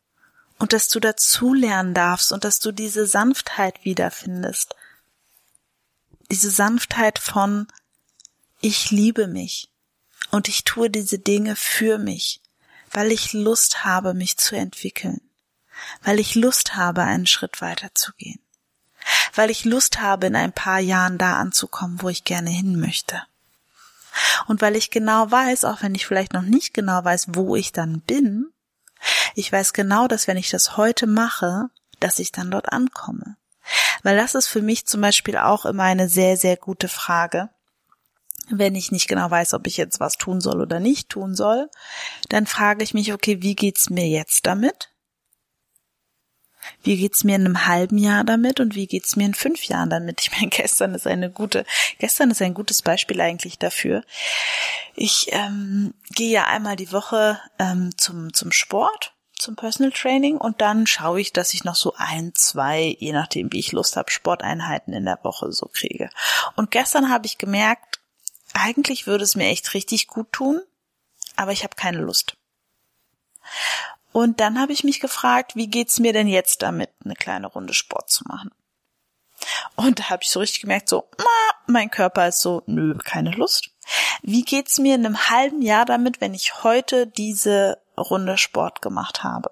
und 0.59 0.73
dass 0.73 0.89
du 0.89 0.99
dazulernen 0.99 1.93
darfst 1.93 2.31
und 2.31 2.43
dass 2.43 2.59
du 2.59 2.71
diese 2.71 3.05
Sanftheit 3.05 3.83
wiederfindest. 3.83 4.75
Diese 6.31 6.51
Sanftheit 6.51 7.19
von 7.19 7.67
ich 8.61 8.91
liebe 8.91 9.27
mich 9.27 9.69
und 10.31 10.47
ich 10.47 10.63
tue 10.63 10.89
diese 10.89 11.17
Dinge 11.17 11.55
für 11.55 11.97
mich, 11.97 12.41
weil 12.91 13.11
ich 13.11 13.33
Lust 13.33 13.85
habe, 13.85 14.13
mich 14.13 14.37
zu 14.37 14.55
entwickeln, 14.55 15.21
weil 16.03 16.19
ich 16.19 16.35
Lust 16.35 16.75
habe, 16.75 17.03
einen 17.03 17.27
Schritt 17.27 17.61
weiter 17.61 17.89
zu 17.95 18.11
gehen, 18.13 18.39
weil 19.33 19.49
ich 19.49 19.65
Lust 19.65 20.01
habe, 20.01 20.27
in 20.27 20.35
ein 20.35 20.53
paar 20.53 20.79
Jahren 20.79 21.17
da 21.17 21.37
anzukommen, 21.37 22.01
wo 22.01 22.09
ich 22.09 22.25
gerne 22.25 22.49
hin 22.49 22.79
möchte. 22.79 23.23
Und 24.47 24.61
weil 24.61 24.75
ich 24.75 24.91
genau 24.91 25.29
weiß, 25.31 25.65
auch 25.65 25.81
wenn 25.81 25.95
ich 25.95 26.05
vielleicht 26.05 26.33
noch 26.33 26.41
nicht 26.41 26.73
genau 26.73 27.03
weiß, 27.03 27.27
wo 27.29 27.55
ich 27.55 27.71
dann 27.71 28.01
bin, 28.01 28.51
ich 29.35 29.51
weiß 29.51 29.73
genau, 29.73 30.07
dass 30.07 30.27
wenn 30.27 30.37
ich 30.37 30.49
das 30.49 30.77
heute 30.77 31.07
mache, 31.07 31.69
dass 31.99 32.19
ich 32.19 32.31
dann 32.31 32.51
dort 32.51 32.71
ankomme. 32.71 33.37
Weil 34.03 34.17
das 34.17 34.35
ist 34.35 34.47
für 34.47 34.61
mich 34.61 34.85
zum 34.85 35.01
Beispiel 35.01 35.37
auch 35.37 35.65
immer 35.65 35.83
eine 35.83 36.09
sehr, 36.09 36.37
sehr 36.37 36.57
gute 36.57 36.87
Frage. 36.87 37.49
Wenn 38.49 38.75
ich 38.75 38.91
nicht 38.91 39.07
genau 39.07 39.29
weiß, 39.29 39.53
ob 39.53 39.67
ich 39.67 39.77
jetzt 39.77 39.99
was 39.99 40.17
tun 40.17 40.41
soll 40.41 40.61
oder 40.61 40.79
nicht 40.79 41.09
tun 41.09 41.35
soll, 41.35 41.69
dann 42.29 42.47
frage 42.47 42.83
ich 42.83 42.93
mich, 42.93 43.13
okay, 43.13 43.41
wie 43.41 43.55
geht's 43.55 43.89
mir 43.89 44.07
jetzt 44.07 44.47
damit? 44.47 44.89
Wie 46.83 46.97
geht's 46.97 47.23
mir 47.23 47.35
in 47.35 47.45
einem 47.45 47.67
halben 47.67 47.97
Jahr 47.97 48.23
damit 48.23 48.59
und 48.59 48.75
wie 48.75 48.87
geht's 48.87 49.15
mir 49.15 49.25
in 49.25 49.33
fünf 49.33 49.63
Jahren 49.63 49.89
damit? 49.89 50.21
Ich 50.21 50.31
meine, 50.31 50.47
gestern 50.49 50.95
ist 50.95 51.07
eine 51.07 51.29
gute, 51.29 51.65
gestern 51.99 52.31
ist 52.31 52.41
ein 52.41 52.53
gutes 52.53 52.81
Beispiel 52.81 53.21
eigentlich 53.21 53.59
dafür. 53.59 54.03
Ich 54.95 55.27
ähm, 55.31 55.93
gehe 56.15 56.31
ja 56.31 56.45
einmal 56.45 56.75
die 56.75 56.91
Woche 56.91 57.39
ähm, 57.59 57.91
zum 57.97 58.33
zum 58.33 58.51
Sport, 58.51 59.13
zum 59.39 59.55
Personal 59.55 59.91
Training 59.91 60.37
und 60.37 60.61
dann 60.61 60.85
schaue 60.85 61.21
ich, 61.21 61.33
dass 61.33 61.53
ich 61.53 61.63
noch 61.63 61.75
so 61.75 61.93
ein, 61.97 62.33
zwei, 62.35 62.95
je 62.99 63.13
nachdem 63.13 63.51
wie 63.51 63.59
ich 63.59 63.71
Lust 63.71 63.97
habe, 63.97 64.11
Sporteinheiten 64.11 64.93
in 64.93 65.05
der 65.05 65.19
Woche 65.23 65.51
so 65.51 65.69
kriege. 65.73 66.09
Und 66.55 66.71
gestern 66.71 67.09
habe 67.09 67.25
ich 67.25 67.37
gemerkt, 67.37 67.99
eigentlich 68.53 69.07
würde 69.07 69.23
es 69.23 69.35
mir 69.35 69.47
echt 69.47 69.73
richtig 69.73 70.07
gut 70.07 70.31
tun, 70.31 70.61
aber 71.35 71.51
ich 71.51 71.63
habe 71.63 71.75
keine 71.75 71.99
Lust. 71.99 72.35
Und 74.11 74.39
dann 74.39 74.59
habe 74.59 74.73
ich 74.73 74.83
mich 74.83 74.99
gefragt, 74.99 75.55
wie 75.55 75.67
geht's 75.67 75.99
mir 75.99 76.13
denn 76.13 76.27
jetzt 76.27 76.61
damit, 76.61 76.89
eine 77.03 77.15
kleine 77.15 77.47
Runde 77.47 77.73
Sport 77.73 78.09
zu 78.09 78.23
machen? 78.27 78.51
Und 79.75 79.99
da 79.99 80.09
habe 80.09 80.23
ich 80.23 80.29
so 80.29 80.39
richtig 80.39 80.61
gemerkt, 80.61 80.89
so, 80.89 81.09
mein 81.67 81.89
Körper 81.89 82.27
ist 82.27 82.41
so, 82.41 82.63
nö, 82.65 82.97
keine 82.97 83.31
Lust. 83.31 83.69
Wie 84.21 84.41
geht's 84.41 84.79
mir 84.79 84.95
in 84.95 85.05
einem 85.05 85.29
halben 85.29 85.61
Jahr 85.61 85.85
damit, 85.85 86.19
wenn 86.21 86.33
ich 86.33 86.63
heute 86.63 87.07
diese 87.07 87.81
Runde 87.99 88.37
Sport 88.37 88.81
gemacht 88.81 89.23
habe? 89.23 89.51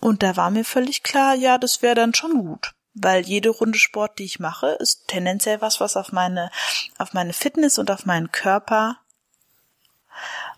Und 0.00 0.22
da 0.22 0.36
war 0.36 0.50
mir 0.50 0.64
völlig 0.64 1.02
klar, 1.02 1.34
ja, 1.34 1.58
das 1.58 1.82
wäre 1.82 1.94
dann 1.94 2.14
schon 2.14 2.38
gut, 2.38 2.74
weil 2.94 3.26
jede 3.26 3.50
Runde 3.50 3.78
Sport, 3.78 4.18
die 4.18 4.24
ich 4.24 4.38
mache, 4.38 4.68
ist 4.68 5.08
tendenziell 5.08 5.60
was, 5.60 5.80
was 5.80 5.96
auf 5.96 6.12
meine, 6.12 6.50
auf 6.98 7.12
meine 7.12 7.32
Fitness 7.32 7.78
und 7.78 7.90
auf 7.90 8.06
meinen 8.06 8.30
Körper 8.30 8.98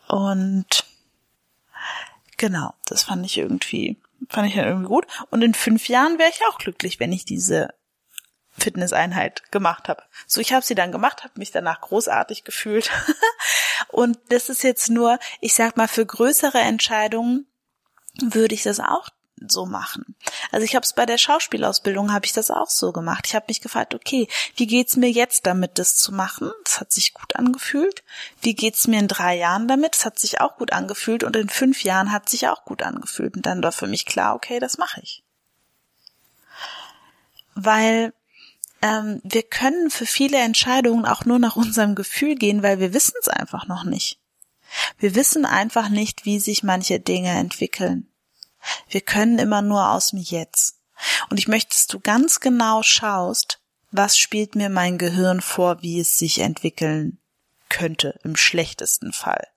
und 0.09 0.85
Genau, 2.40 2.72
das 2.87 3.02
fand 3.02 3.26
ich 3.26 3.37
irgendwie, 3.37 3.98
fand 4.30 4.48
ich 4.48 4.54
dann 4.54 4.64
irgendwie 4.64 4.88
gut. 4.88 5.06
Und 5.28 5.42
in 5.42 5.52
fünf 5.52 5.88
Jahren 5.88 6.18
wäre 6.18 6.30
ich 6.30 6.40
auch 6.48 6.56
glücklich, 6.56 6.98
wenn 6.98 7.12
ich 7.12 7.26
diese 7.26 7.68
Fitnesseinheit 8.58 9.50
gemacht 9.50 9.88
habe. 9.88 10.02
So, 10.26 10.40
ich 10.40 10.52
habe 10.52 10.64
sie 10.64 10.74
dann 10.74 10.92
gemacht, 10.92 11.24
habe 11.24 11.38
mich 11.38 11.50
danach 11.50 11.80
großartig 11.80 12.44
gefühlt. 12.44 12.90
und 13.88 14.18
das 14.28 14.48
ist 14.48 14.62
jetzt 14.62 14.90
nur, 14.90 15.18
ich 15.40 15.54
sag 15.54 15.76
mal, 15.76 15.88
für 15.88 16.04
größere 16.04 16.58
Entscheidungen 16.58 17.46
würde 18.20 18.54
ich 18.54 18.62
das 18.62 18.80
auch 18.80 19.08
so 19.48 19.64
machen. 19.64 20.16
Also 20.50 20.64
ich 20.64 20.74
habe 20.74 20.84
es 20.84 20.92
bei 20.92 21.06
der 21.06 21.18
Schauspielausbildung 21.18 22.12
habe 22.12 22.26
ich 22.26 22.32
das 22.32 22.50
auch 22.50 22.68
so 22.68 22.92
gemacht. 22.92 23.26
Ich 23.26 23.34
habe 23.34 23.46
mich 23.48 23.60
gefragt, 23.60 23.94
okay, 23.94 24.28
wie 24.56 24.66
geht's 24.66 24.96
mir 24.96 25.10
jetzt 25.10 25.46
damit, 25.46 25.78
das 25.78 25.96
zu 25.96 26.12
machen? 26.12 26.50
Das 26.64 26.80
hat 26.80 26.92
sich 26.92 27.14
gut 27.14 27.36
angefühlt. 27.36 28.02
Wie 28.42 28.54
geht's 28.54 28.86
mir 28.86 28.98
in 28.98 29.08
drei 29.08 29.36
Jahren 29.36 29.68
damit? 29.68 29.94
Das 29.94 30.04
hat 30.04 30.18
sich 30.18 30.40
auch 30.40 30.56
gut 30.56 30.72
angefühlt 30.72 31.24
und 31.24 31.36
in 31.36 31.48
fünf 31.48 31.84
Jahren 31.84 32.12
hat 32.12 32.28
sich 32.28 32.48
auch 32.48 32.64
gut 32.64 32.82
angefühlt. 32.82 33.36
Und 33.36 33.46
dann 33.46 33.62
war 33.62 33.72
für 33.72 33.86
mich 33.86 34.04
klar, 34.04 34.34
okay, 34.34 34.58
das 34.58 34.76
mache 34.76 35.00
ich. 35.00 35.22
Weil 37.54 38.12
ähm, 38.83 39.21
wir 39.25 39.43
können 39.43 39.90
für 39.90 40.07
viele 40.07 40.38
Entscheidungen 40.38 41.05
auch 41.05 41.25
nur 41.25 41.38
nach 41.38 41.57
unserem 41.57 41.95
Gefühl 41.95 42.35
gehen, 42.35 42.62
weil 42.62 42.81
wir 42.81 42.95
wissen 42.95 43.14
es 43.21 43.29
einfach 43.29 43.66
noch 43.66 43.85
nicht. 43.85 44.19
Wir 44.99 45.14
wissen 45.14 45.45
einfach 45.45 45.88
nicht, 45.88 46.25
wie 46.25 46.38
sich 46.38 46.62
manche 46.62 47.01
Dinge 47.01 47.31
entwickeln. 47.31 48.09
Wir 48.88 49.01
können 49.01 49.38
immer 49.38 49.62
nur 49.62 49.90
aus 49.90 50.11
dem 50.11 50.21
Jetzt. 50.21 50.77
Und 51.29 51.38
ich 51.38 51.49
möchte, 51.49 51.71
dass 51.71 51.87
du 51.87 51.99
ganz 51.99 52.40
genau 52.40 52.83
schaust, 52.83 53.61
was 53.90 54.16
spielt 54.16 54.55
mir 54.55 54.69
mein 54.69 54.99
Gehirn 54.99 55.40
vor, 55.40 55.83
wie 55.83 56.01
es 56.01 56.19
sich 56.19 56.40
entwickeln 56.40 57.19
könnte, 57.69 58.19
im 58.23 58.37
schlechtesten 58.37 59.12
Fall. 59.12 59.49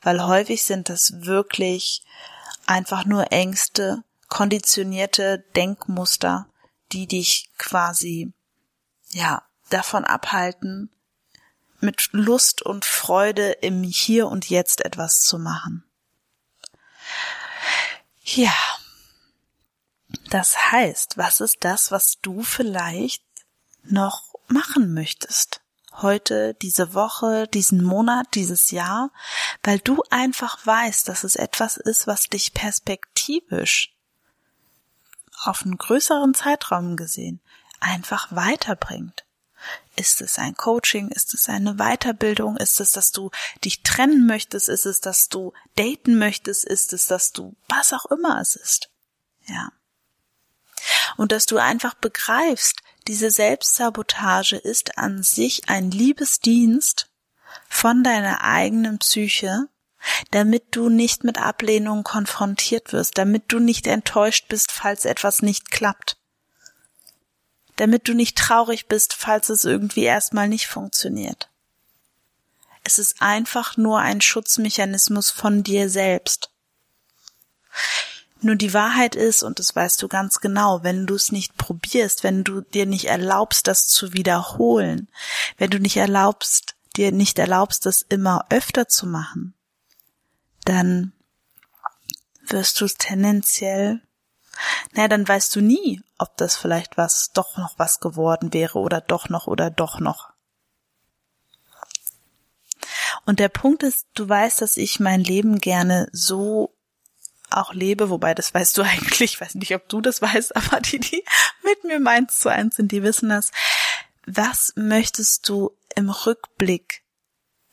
Weil 0.00 0.24
häufig 0.24 0.64
sind 0.64 0.88
das 0.88 1.24
wirklich 1.24 2.02
einfach 2.66 3.04
nur 3.04 3.32
Ängste, 3.32 4.04
konditionierte 4.28 5.44
Denkmuster, 5.56 6.48
die 6.92 7.06
dich 7.06 7.50
quasi, 7.58 8.32
ja, 9.10 9.42
davon 9.70 10.04
abhalten, 10.04 10.90
mit 11.80 12.10
Lust 12.12 12.62
und 12.62 12.84
Freude 12.84 13.52
im 13.52 13.82
Hier 13.82 14.28
und 14.28 14.48
Jetzt 14.48 14.84
etwas 14.84 15.22
zu 15.22 15.38
machen. 15.38 15.84
Ja. 18.24 18.54
Das 20.30 20.70
heißt, 20.70 21.18
was 21.18 21.40
ist 21.40 21.58
das, 21.60 21.90
was 21.90 22.18
du 22.20 22.42
vielleicht 22.42 23.24
noch 23.82 24.34
machen 24.46 24.94
möchtest? 24.94 25.60
Heute, 25.94 26.54
diese 26.54 26.94
Woche, 26.94 27.46
diesen 27.48 27.82
Monat, 27.82 28.26
dieses 28.34 28.70
Jahr, 28.70 29.10
weil 29.62 29.78
du 29.78 30.02
einfach 30.10 30.64
weißt, 30.64 31.08
dass 31.08 31.24
es 31.24 31.36
etwas 31.36 31.76
ist, 31.76 32.06
was 32.06 32.24
dich 32.24 32.54
perspektivisch 32.54 33.94
auf 35.46 35.62
einen 35.62 35.78
größeren 35.78 36.34
Zeitraum 36.34 36.96
gesehen 36.96 37.40
einfach 37.82 38.28
weiterbringt. 38.30 39.24
Ist 39.94 40.22
es 40.22 40.38
ein 40.38 40.54
Coaching? 40.54 41.08
Ist 41.10 41.34
es 41.34 41.48
eine 41.48 41.74
Weiterbildung? 41.74 42.56
Ist 42.56 42.80
es, 42.80 42.92
dass 42.92 43.12
du 43.12 43.30
dich 43.64 43.82
trennen 43.82 44.26
möchtest? 44.26 44.68
Ist 44.68 44.86
es, 44.86 45.00
dass 45.00 45.28
du 45.28 45.52
daten 45.76 46.18
möchtest? 46.18 46.64
Ist 46.64 46.92
es, 46.92 47.06
dass 47.06 47.32
du 47.32 47.54
was 47.68 47.92
auch 47.92 48.06
immer 48.06 48.40
es 48.40 48.56
ist? 48.56 48.90
Ja. 49.46 49.70
Und 51.16 51.30
dass 51.30 51.46
du 51.46 51.58
einfach 51.58 51.94
begreifst, 51.94 52.82
diese 53.06 53.30
Selbstsabotage 53.30 54.56
ist 54.56 54.98
an 54.98 55.22
sich 55.22 55.68
ein 55.68 55.90
Liebesdienst 55.90 57.10
von 57.68 58.02
deiner 58.02 58.42
eigenen 58.42 58.98
Psyche, 58.98 59.68
damit 60.30 60.64
du 60.72 60.88
nicht 60.88 61.24
mit 61.24 61.38
Ablehnung 61.38 62.04
konfrontiert 62.04 62.92
wirst, 62.92 63.18
damit 63.18 63.44
du 63.48 63.58
nicht 63.58 63.86
enttäuscht 63.86 64.46
bist, 64.48 64.72
falls 64.72 65.04
etwas 65.04 65.42
nicht 65.42 65.70
klappt 65.70 66.16
damit 67.76 68.08
du 68.08 68.14
nicht 68.14 68.36
traurig 68.36 68.86
bist, 68.86 69.14
falls 69.14 69.48
es 69.48 69.64
irgendwie 69.64 70.04
erstmal 70.04 70.48
nicht 70.48 70.66
funktioniert. 70.66 71.48
Es 72.84 72.98
ist 72.98 73.22
einfach 73.22 73.76
nur 73.76 73.98
ein 74.00 74.20
Schutzmechanismus 74.20 75.30
von 75.30 75.62
dir 75.62 75.88
selbst. 75.88 76.50
Nur 78.40 78.56
die 78.56 78.74
Wahrheit 78.74 79.14
ist, 79.14 79.44
und 79.44 79.60
das 79.60 79.74
weißt 79.74 80.02
du 80.02 80.08
ganz 80.08 80.40
genau, 80.40 80.82
wenn 80.82 81.06
du 81.06 81.14
es 81.14 81.30
nicht 81.30 81.56
probierst, 81.56 82.24
wenn 82.24 82.42
du 82.42 82.60
dir 82.60 82.86
nicht 82.86 83.06
erlaubst, 83.06 83.68
das 83.68 83.86
zu 83.86 84.12
wiederholen, 84.12 85.08
wenn 85.58 85.70
du 85.70 85.78
nicht 85.78 85.96
erlaubst, 85.96 86.74
dir 86.96 87.12
nicht 87.12 87.38
erlaubst, 87.38 87.86
das 87.86 88.02
immer 88.08 88.46
öfter 88.50 88.88
zu 88.88 89.06
machen, 89.06 89.54
dann 90.64 91.12
wirst 92.48 92.80
du 92.80 92.84
es 92.84 92.94
tendenziell 92.94 94.02
na, 94.92 95.08
dann 95.08 95.26
weißt 95.26 95.56
du 95.56 95.60
nie, 95.60 96.02
ob 96.18 96.36
das 96.36 96.56
vielleicht 96.56 96.96
was, 96.96 97.30
doch 97.32 97.56
noch 97.56 97.78
was 97.78 98.00
geworden 98.00 98.52
wäre 98.52 98.78
oder 98.78 99.00
doch 99.00 99.28
noch 99.28 99.46
oder 99.46 99.70
doch 99.70 100.00
noch. 100.00 100.30
Und 103.24 103.38
der 103.38 103.48
Punkt 103.48 103.82
ist, 103.82 104.06
du 104.14 104.28
weißt, 104.28 104.60
dass 104.60 104.76
ich 104.76 105.00
mein 105.00 105.22
Leben 105.22 105.60
gerne 105.60 106.08
so 106.12 106.74
auch 107.50 107.72
lebe, 107.72 108.10
wobei 108.10 108.34
das 108.34 108.52
weißt 108.52 108.76
du 108.78 108.82
eigentlich, 108.82 109.34
ich 109.34 109.40
weiß 109.40 109.54
nicht, 109.54 109.74
ob 109.74 109.88
du 109.88 110.00
das 110.00 110.20
weißt, 110.20 110.56
aber 110.56 110.80
die, 110.80 110.98
die 110.98 111.24
mit 111.64 111.84
mir 111.84 112.00
meins 112.00 112.38
zu 112.38 112.48
eins 112.48 112.76
sind, 112.76 112.92
die 112.92 113.02
wissen 113.02 113.28
das. 113.28 113.50
Was 114.26 114.72
möchtest 114.76 115.48
du 115.48 115.76
im 115.96 116.10
Rückblick 116.10 117.02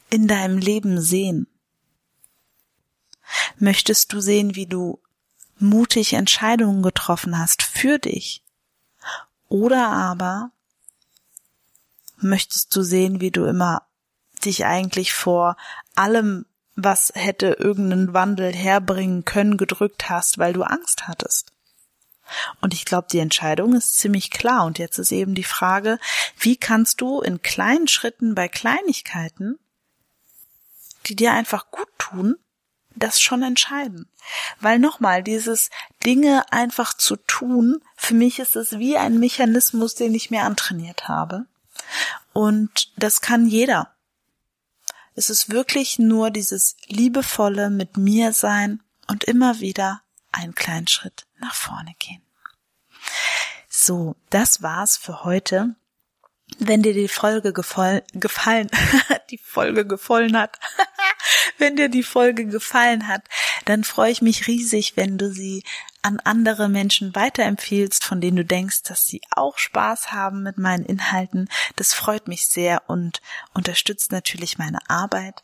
in 0.10 0.28
deinem 0.28 0.58
Leben 0.58 1.00
sehen? 1.02 1.48
Möchtest 3.58 4.14
du 4.14 4.22
sehen, 4.22 4.56
wie 4.56 4.66
du 4.66 5.02
mutig 5.58 6.14
Entscheidungen 6.14 6.82
getroffen 6.82 7.38
hast 7.38 7.64
für 7.64 8.00
dich? 8.00 8.44
Oder 9.48 9.90
aber 9.90 10.52
möchtest 12.18 12.76
du 12.76 12.82
sehen, 12.82 13.22
wie 13.22 13.32
du 13.32 13.46
immer 13.46 13.84
dich 14.44 14.66
eigentlich 14.66 15.14
vor 15.14 15.58
allem, 15.96 16.46
was 16.76 17.12
hätte 17.16 17.58
irgendeinen 17.60 18.14
Wandel 18.14 18.54
herbringen 18.54 19.26
können, 19.26 19.58
gedrückt 19.58 20.10
hast, 20.10 20.38
weil 20.38 20.54
du 20.54 20.64
Angst 20.64 21.08
hattest? 21.08 21.52
Und 22.62 22.74
ich 22.74 22.86
glaube, 22.86 23.08
die 23.12 23.20
Entscheidung 23.20 23.76
ist 23.76 23.98
ziemlich 23.98 24.30
klar. 24.30 24.66
Und 24.66 24.78
jetzt 24.78 24.98
ist 24.98 25.12
eben 25.12 25.36
die 25.36 25.44
Frage, 25.44 26.00
wie 26.38 26.58
kannst 26.58 27.02
du 27.02 27.22
in 27.22 27.42
kleinen 27.42 27.88
Schritten 27.88 28.36
bei 28.36 28.48
Kleinigkeiten, 28.48 29.58
die 31.08 31.16
dir 31.16 31.34
einfach 31.34 31.72
gut 31.72 31.90
tun, 31.98 32.38
das 33.00 33.22
schon 33.22 33.44
entscheiden. 33.44 34.10
Weil 34.60 34.80
nochmal, 34.80 35.24
dieses 35.24 35.70
Dinge 36.06 36.44
einfach 36.52 36.94
zu 36.94 37.16
tun, 37.16 37.82
für 37.96 38.14
mich 38.14 38.40
ist 38.40 38.56
es 38.56 38.78
wie 38.80 38.98
ein 38.98 39.20
Mechanismus, 39.20 39.96
den 39.96 40.14
ich 40.14 40.30
mir 40.30 40.44
antrainiert 40.44 41.08
habe. 41.08 41.46
Und 42.34 42.92
das 42.98 43.22
kann 43.22 43.48
jeder. 43.48 43.94
Es 45.16 45.30
ist 45.30 45.50
wirklich 45.50 46.00
nur 46.00 46.32
dieses 46.32 46.78
liebevolle 46.88 47.70
mit 47.70 47.98
mir 47.98 48.32
sein 48.32 48.82
und 49.08 49.24
immer 49.24 49.60
wieder 49.60 50.02
einen 50.32 50.56
kleinen 50.56 50.88
Schritt 50.88 51.26
nach 51.40 51.56
vorne 51.56 51.94
gehen. 52.00 52.22
So, 53.68 54.16
das 54.30 54.62
war's 54.62 54.98
für 54.98 55.24
heute. 55.24 55.76
Wenn 56.58 56.82
dir 56.82 56.94
die 56.94 57.08
Folge 57.08 57.54
gefallen, 57.54 58.02
die 59.30 59.38
Folge 59.38 59.86
gefallen 59.86 60.38
hat, 60.38 60.60
wenn 61.60 61.76
dir 61.76 61.90
die 61.90 62.04
Folge 62.04 62.46
gefallen 62.46 63.08
hat, 63.08 63.24
dann 63.66 63.84
freue 63.84 64.12
ich 64.12 64.22
mich 64.22 64.48
riesig, 64.48 64.96
wenn 64.96 65.18
du 65.18 65.32
sie 65.32 65.64
an 66.02 66.20
andere 66.24 66.70
Menschen 66.70 67.14
weiterempfiehlst, 67.14 68.06
von 68.06 68.22
denen 68.22 68.38
du 68.38 68.46
denkst, 68.46 68.84
dass 68.84 69.06
sie 69.06 69.22
auch 69.32 69.58
Spaß 69.58 70.12
haben 70.12 70.44
mit 70.44 70.58
meinen 70.58 70.86
Inhalten. 70.86 71.50
Das 71.76 71.94
freut 71.94 72.28
mich 72.28 72.48
sehr 72.48 72.84
und 72.88 73.22
unterstützt 73.54 74.12
natürlich 74.12 74.58
meine 74.58 74.80
Arbeit. 74.90 75.44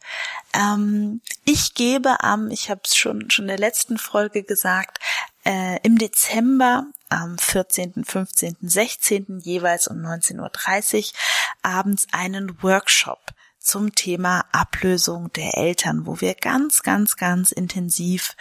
Ähm, 0.54 1.22
ich 1.44 1.74
gebe 1.74 2.24
am, 2.24 2.50
ich 2.52 2.70
habe 2.70 2.82
es 2.86 2.96
schon 2.96 3.30
schon 3.30 3.48
der 3.48 3.58
letzten 3.58 3.98
Folge 3.98 4.44
gesagt, 4.44 5.00
äh, 5.46 5.80
im 5.84 5.98
Dezember 5.98 6.88
am 7.10 7.38
14., 7.38 8.06
15., 8.06 8.58
16. 8.62 9.42
jeweils 9.44 9.88
um 9.88 9.98
19.30 9.98 11.14
Uhr 11.14 11.20
abends 11.62 12.08
einen 12.12 12.64
Workshop 12.64 13.20
zum 13.66 13.96
Thema 13.96 14.46
Ablösung 14.52 15.34
der 15.34 15.58
Eltern, 15.58 16.06
wo 16.06 16.22
wir 16.22 16.36
ganz, 16.36 16.84
ganz, 16.84 17.18
ganz 17.18 17.52
intensiv 17.52 18.36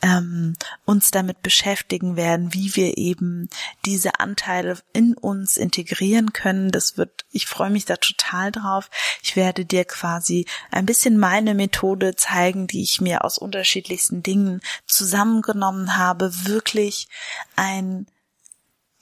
ähm, 0.00 0.56
uns 0.86 1.10
damit 1.10 1.42
beschäftigen 1.42 2.16
werden, 2.16 2.54
wie 2.54 2.74
wir 2.76 2.96
eben 2.96 3.50
diese 3.84 4.20
Anteile 4.20 4.78
in 4.94 5.14
uns 5.14 5.58
integrieren 5.58 6.32
können. 6.32 6.70
Das 6.70 6.96
wird, 6.96 7.26
ich 7.30 7.46
freue 7.46 7.68
mich 7.68 7.84
da 7.84 7.96
total 7.96 8.52
drauf. 8.52 8.88
Ich 9.22 9.36
werde 9.36 9.66
dir 9.66 9.84
quasi 9.84 10.46
ein 10.70 10.86
bisschen 10.86 11.18
meine 11.18 11.54
Methode 11.54 12.16
zeigen, 12.16 12.66
die 12.66 12.82
ich 12.82 13.02
mir 13.02 13.22
aus 13.24 13.36
unterschiedlichsten 13.36 14.22
Dingen 14.22 14.62
zusammengenommen 14.86 15.98
habe, 15.98 16.46
wirklich 16.46 17.06
ein 17.54 18.06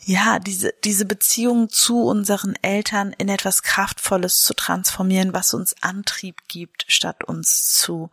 ja, 0.05 0.39
diese, 0.39 0.73
diese 0.85 1.05
Beziehung 1.05 1.69
zu 1.69 2.03
unseren 2.05 2.55
Eltern 2.63 3.13
in 3.19 3.29
etwas 3.29 3.63
Kraftvolles 3.63 4.41
zu 4.41 4.55
transformieren, 4.55 5.35
was 5.35 5.55
uns 5.55 5.75
Antrieb 5.83 6.43
gibt, 6.49 6.85
statt 6.89 7.25
uns 7.25 7.75
zu 7.75 8.11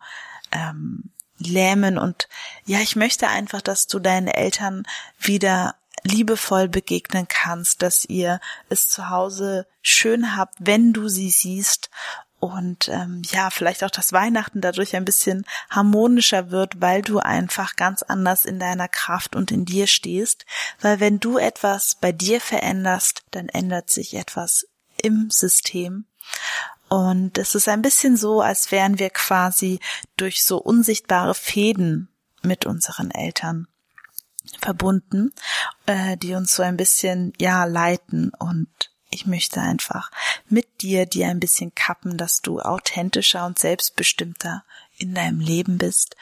ähm, 0.52 1.10
lähmen. 1.38 1.98
Und 1.98 2.28
ja, 2.64 2.80
ich 2.80 2.96
möchte 2.96 3.28
einfach, 3.28 3.62
dass 3.62 3.86
du 3.86 3.98
deinen 3.98 4.28
Eltern 4.28 4.82
wieder 5.18 5.76
liebevoll 6.06 6.68
begegnen 6.68 7.26
kannst, 7.28 7.82
dass 7.82 8.04
ihr 8.04 8.40
es 8.68 8.88
zu 8.88 9.10
Hause 9.10 9.66
schön 9.82 10.36
habt, 10.36 10.54
wenn 10.58 10.92
du 10.92 11.08
sie 11.08 11.30
siehst 11.30 11.90
und 12.38 12.88
ähm, 12.88 13.22
ja, 13.30 13.50
vielleicht 13.50 13.82
auch 13.82 13.90
das 13.90 14.12
Weihnachten 14.12 14.60
dadurch 14.60 14.94
ein 14.94 15.04
bisschen 15.04 15.46
harmonischer 15.70 16.50
wird, 16.50 16.80
weil 16.80 17.02
du 17.02 17.18
einfach 17.18 17.76
ganz 17.76 18.02
anders 18.02 18.44
in 18.44 18.58
deiner 18.58 18.88
Kraft 18.88 19.34
und 19.34 19.50
in 19.50 19.64
dir 19.64 19.86
stehst, 19.86 20.44
weil 20.80 21.00
wenn 21.00 21.18
du 21.18 21.38
etwas 21.38 21.96
bei 22.00 22.12
dir 22.12 22.40
veränderst, 22.40 23.22
dann 23.30 23.48
ändert 23.48 23.90
sich 23.90 24.14
etwas 24.14 24.66
im 25.02 25.30
System. 25.30 26.04
Und 26.88 27.38
es 27.38 27.54
ist 27.54 27.68
ein 27.68 27.82
bisschen 27.82 28.16
so, 28.16 28.42
als 28.42 28.70
wären 28.70 28.98
wir 28.98 29.10
quasi 29.10 29.80
durch 30.16 30.44
so 30.44 30.58
unsichtbare 30.58 31.34
Fäden 31.34 32.08
mit 32.42 32.66
unseren 32.66 33.10
Eltern 33.10 33.66
verbunden, 34.60 35.32
äh, 35.86 36.16
die 36.16 36.34
uns 36.34 36.54
so 36.54 36.62
ein 36.62 36.76
bisschen 36.76 37.32
ja 37.38 37.64
leiten 37.64 38.30
und 38.38 38.68
ich 39.10 39.26
möchte 39.26 39.60
einfach 39.60 40.10
mit 40.48 40.82
dir 40.82 41.06
dir 41.06 41.28
ein 41.28 41.40
bisschen 41.40 41.74
kappen, 41.74 42.16
dass 42.16 42.42
du 42.42 42.60
authentischer 42.60 43.46
und 43.46 43.58
selbstbestimmter 43.58 44.64
in 44.98 45.14
deinem 45.14 45.40
Leben 45.40 45.78
bist. 45.78 46.16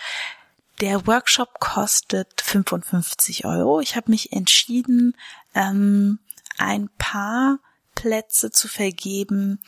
Der 0.81 1.07
Workshop 1.07 1.61
kostet 1.61 2.41
55 2.41 3.45
Euro. 3.47 3.81
Ich 3.81 3.97
habe 3.97 4.11
mich 4.11 4.33
entschieden, 4.33 5.17
ähm, 5.55 6.19
ein 6.59 6.89
paar 6.99 7.59
Plätze 7.95 8.51
zu 8.51 8.69
vergeben 8.69 9.61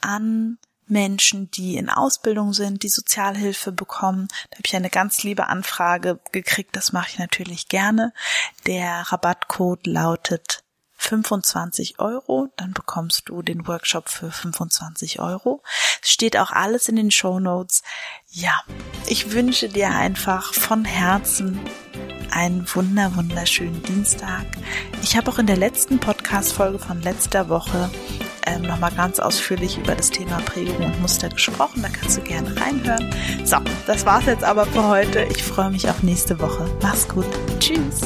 an 0.00 0.58
Menschen, 0.86 1.50
die 1.50 1.76
in 1.76 1.88
Ausbildung 1.88 2.52
sind, 2.52 2.82
die 2.82 2.88
Sozialhilfe 2.88 3.72
bekommen. 3.72 4.28
Da 4.50 4.58
habe 4.58 4.66
ich 4.66 4.76
eine 4.76 4.90
ganz 4.90 5.22
liebe 5.22 5.46
Anfrage 5.46 6.18
gekriegt. 6.32 6.74
Das 6.76 6.92
mache 6.92 7.10
ich 7.10 7.18
natürlich 7.18 7.68
gerne. 7.68 8.12
Der 8.66 9.12
Rabattcode 9.12 9.86
lautet 9.86 10.63
25 11.04 11.98
Euro, 11.98 12.48
dann 12.56 12.72
bekommst 12.72 13.28
du 13.28 13.42
den 13.42 13.66
Workshop 13.66 14.08
für 14.08 14.30
25 14.30 15.20
Euro. 15.20 15.62
Es 16.02 16.10
steht 16.10 16.36
auch 16.36 16.50
alles 16.50 16.88
in 16.88 16.96
den 16.96 17.10
Show 17.10 17.40
Notes. 17.40 17.82
Ja, 18.30 18.62
ich 19.06 19.32
wünsche 19.32 19.68
dir 19.68 19.90
einfach 19.90 20.54
von 20.54 20.84
Herzen 20.84 21.60
einen 22.30 22.66
wunder 22.74 23.14
wunderschönen 23.14 23.82
Dienstag. 23.82 24.46
Ich 25.02 25.16
habe 25.16 25.30
auch 25.30 25.38
in 25.38 25.46
der 25.46 25.56
letzten 25.56 25.98
Podcast-Folge 25.98 26.78
von 26.78 27.00
letzter 27.02 27.48
Woche 27.48 27.90
ähm, 28.46 28.62
nochmal 28.62 28.92
ganz 28.92 29.20
ausführlich 29.20 29.78
über 29.78 29.94
das 29.94 30.10
Thema 30.10 30.38
Prägung 30.40 30.84
und 30.84 31.00
Muster 31.00 31.28
gesprochen. 31.28 31.82
Da 31.82 31.88
kannst 31.88 32.16
du 32.16 32.22
gerne 32.22 32.58
reinhören. 32.60 33.14
So, 33.44 33.58
das 33.86 34.04
war's 34.04 34.26
jetzt 34.26 34.44
aber 34.44 34.66
für 34.66 34.88
heute. 34.88 35.22
Ich 35.30 35.42
freue 35.42 35.70
mich 35.70 35.88
auf 35.88 36.02
nächste 36.02 36.40
Woche. 36.40 36.66
Mach's 36.82 37.06
gut. 37.08 37.26
Tschüss. 37.60 38.00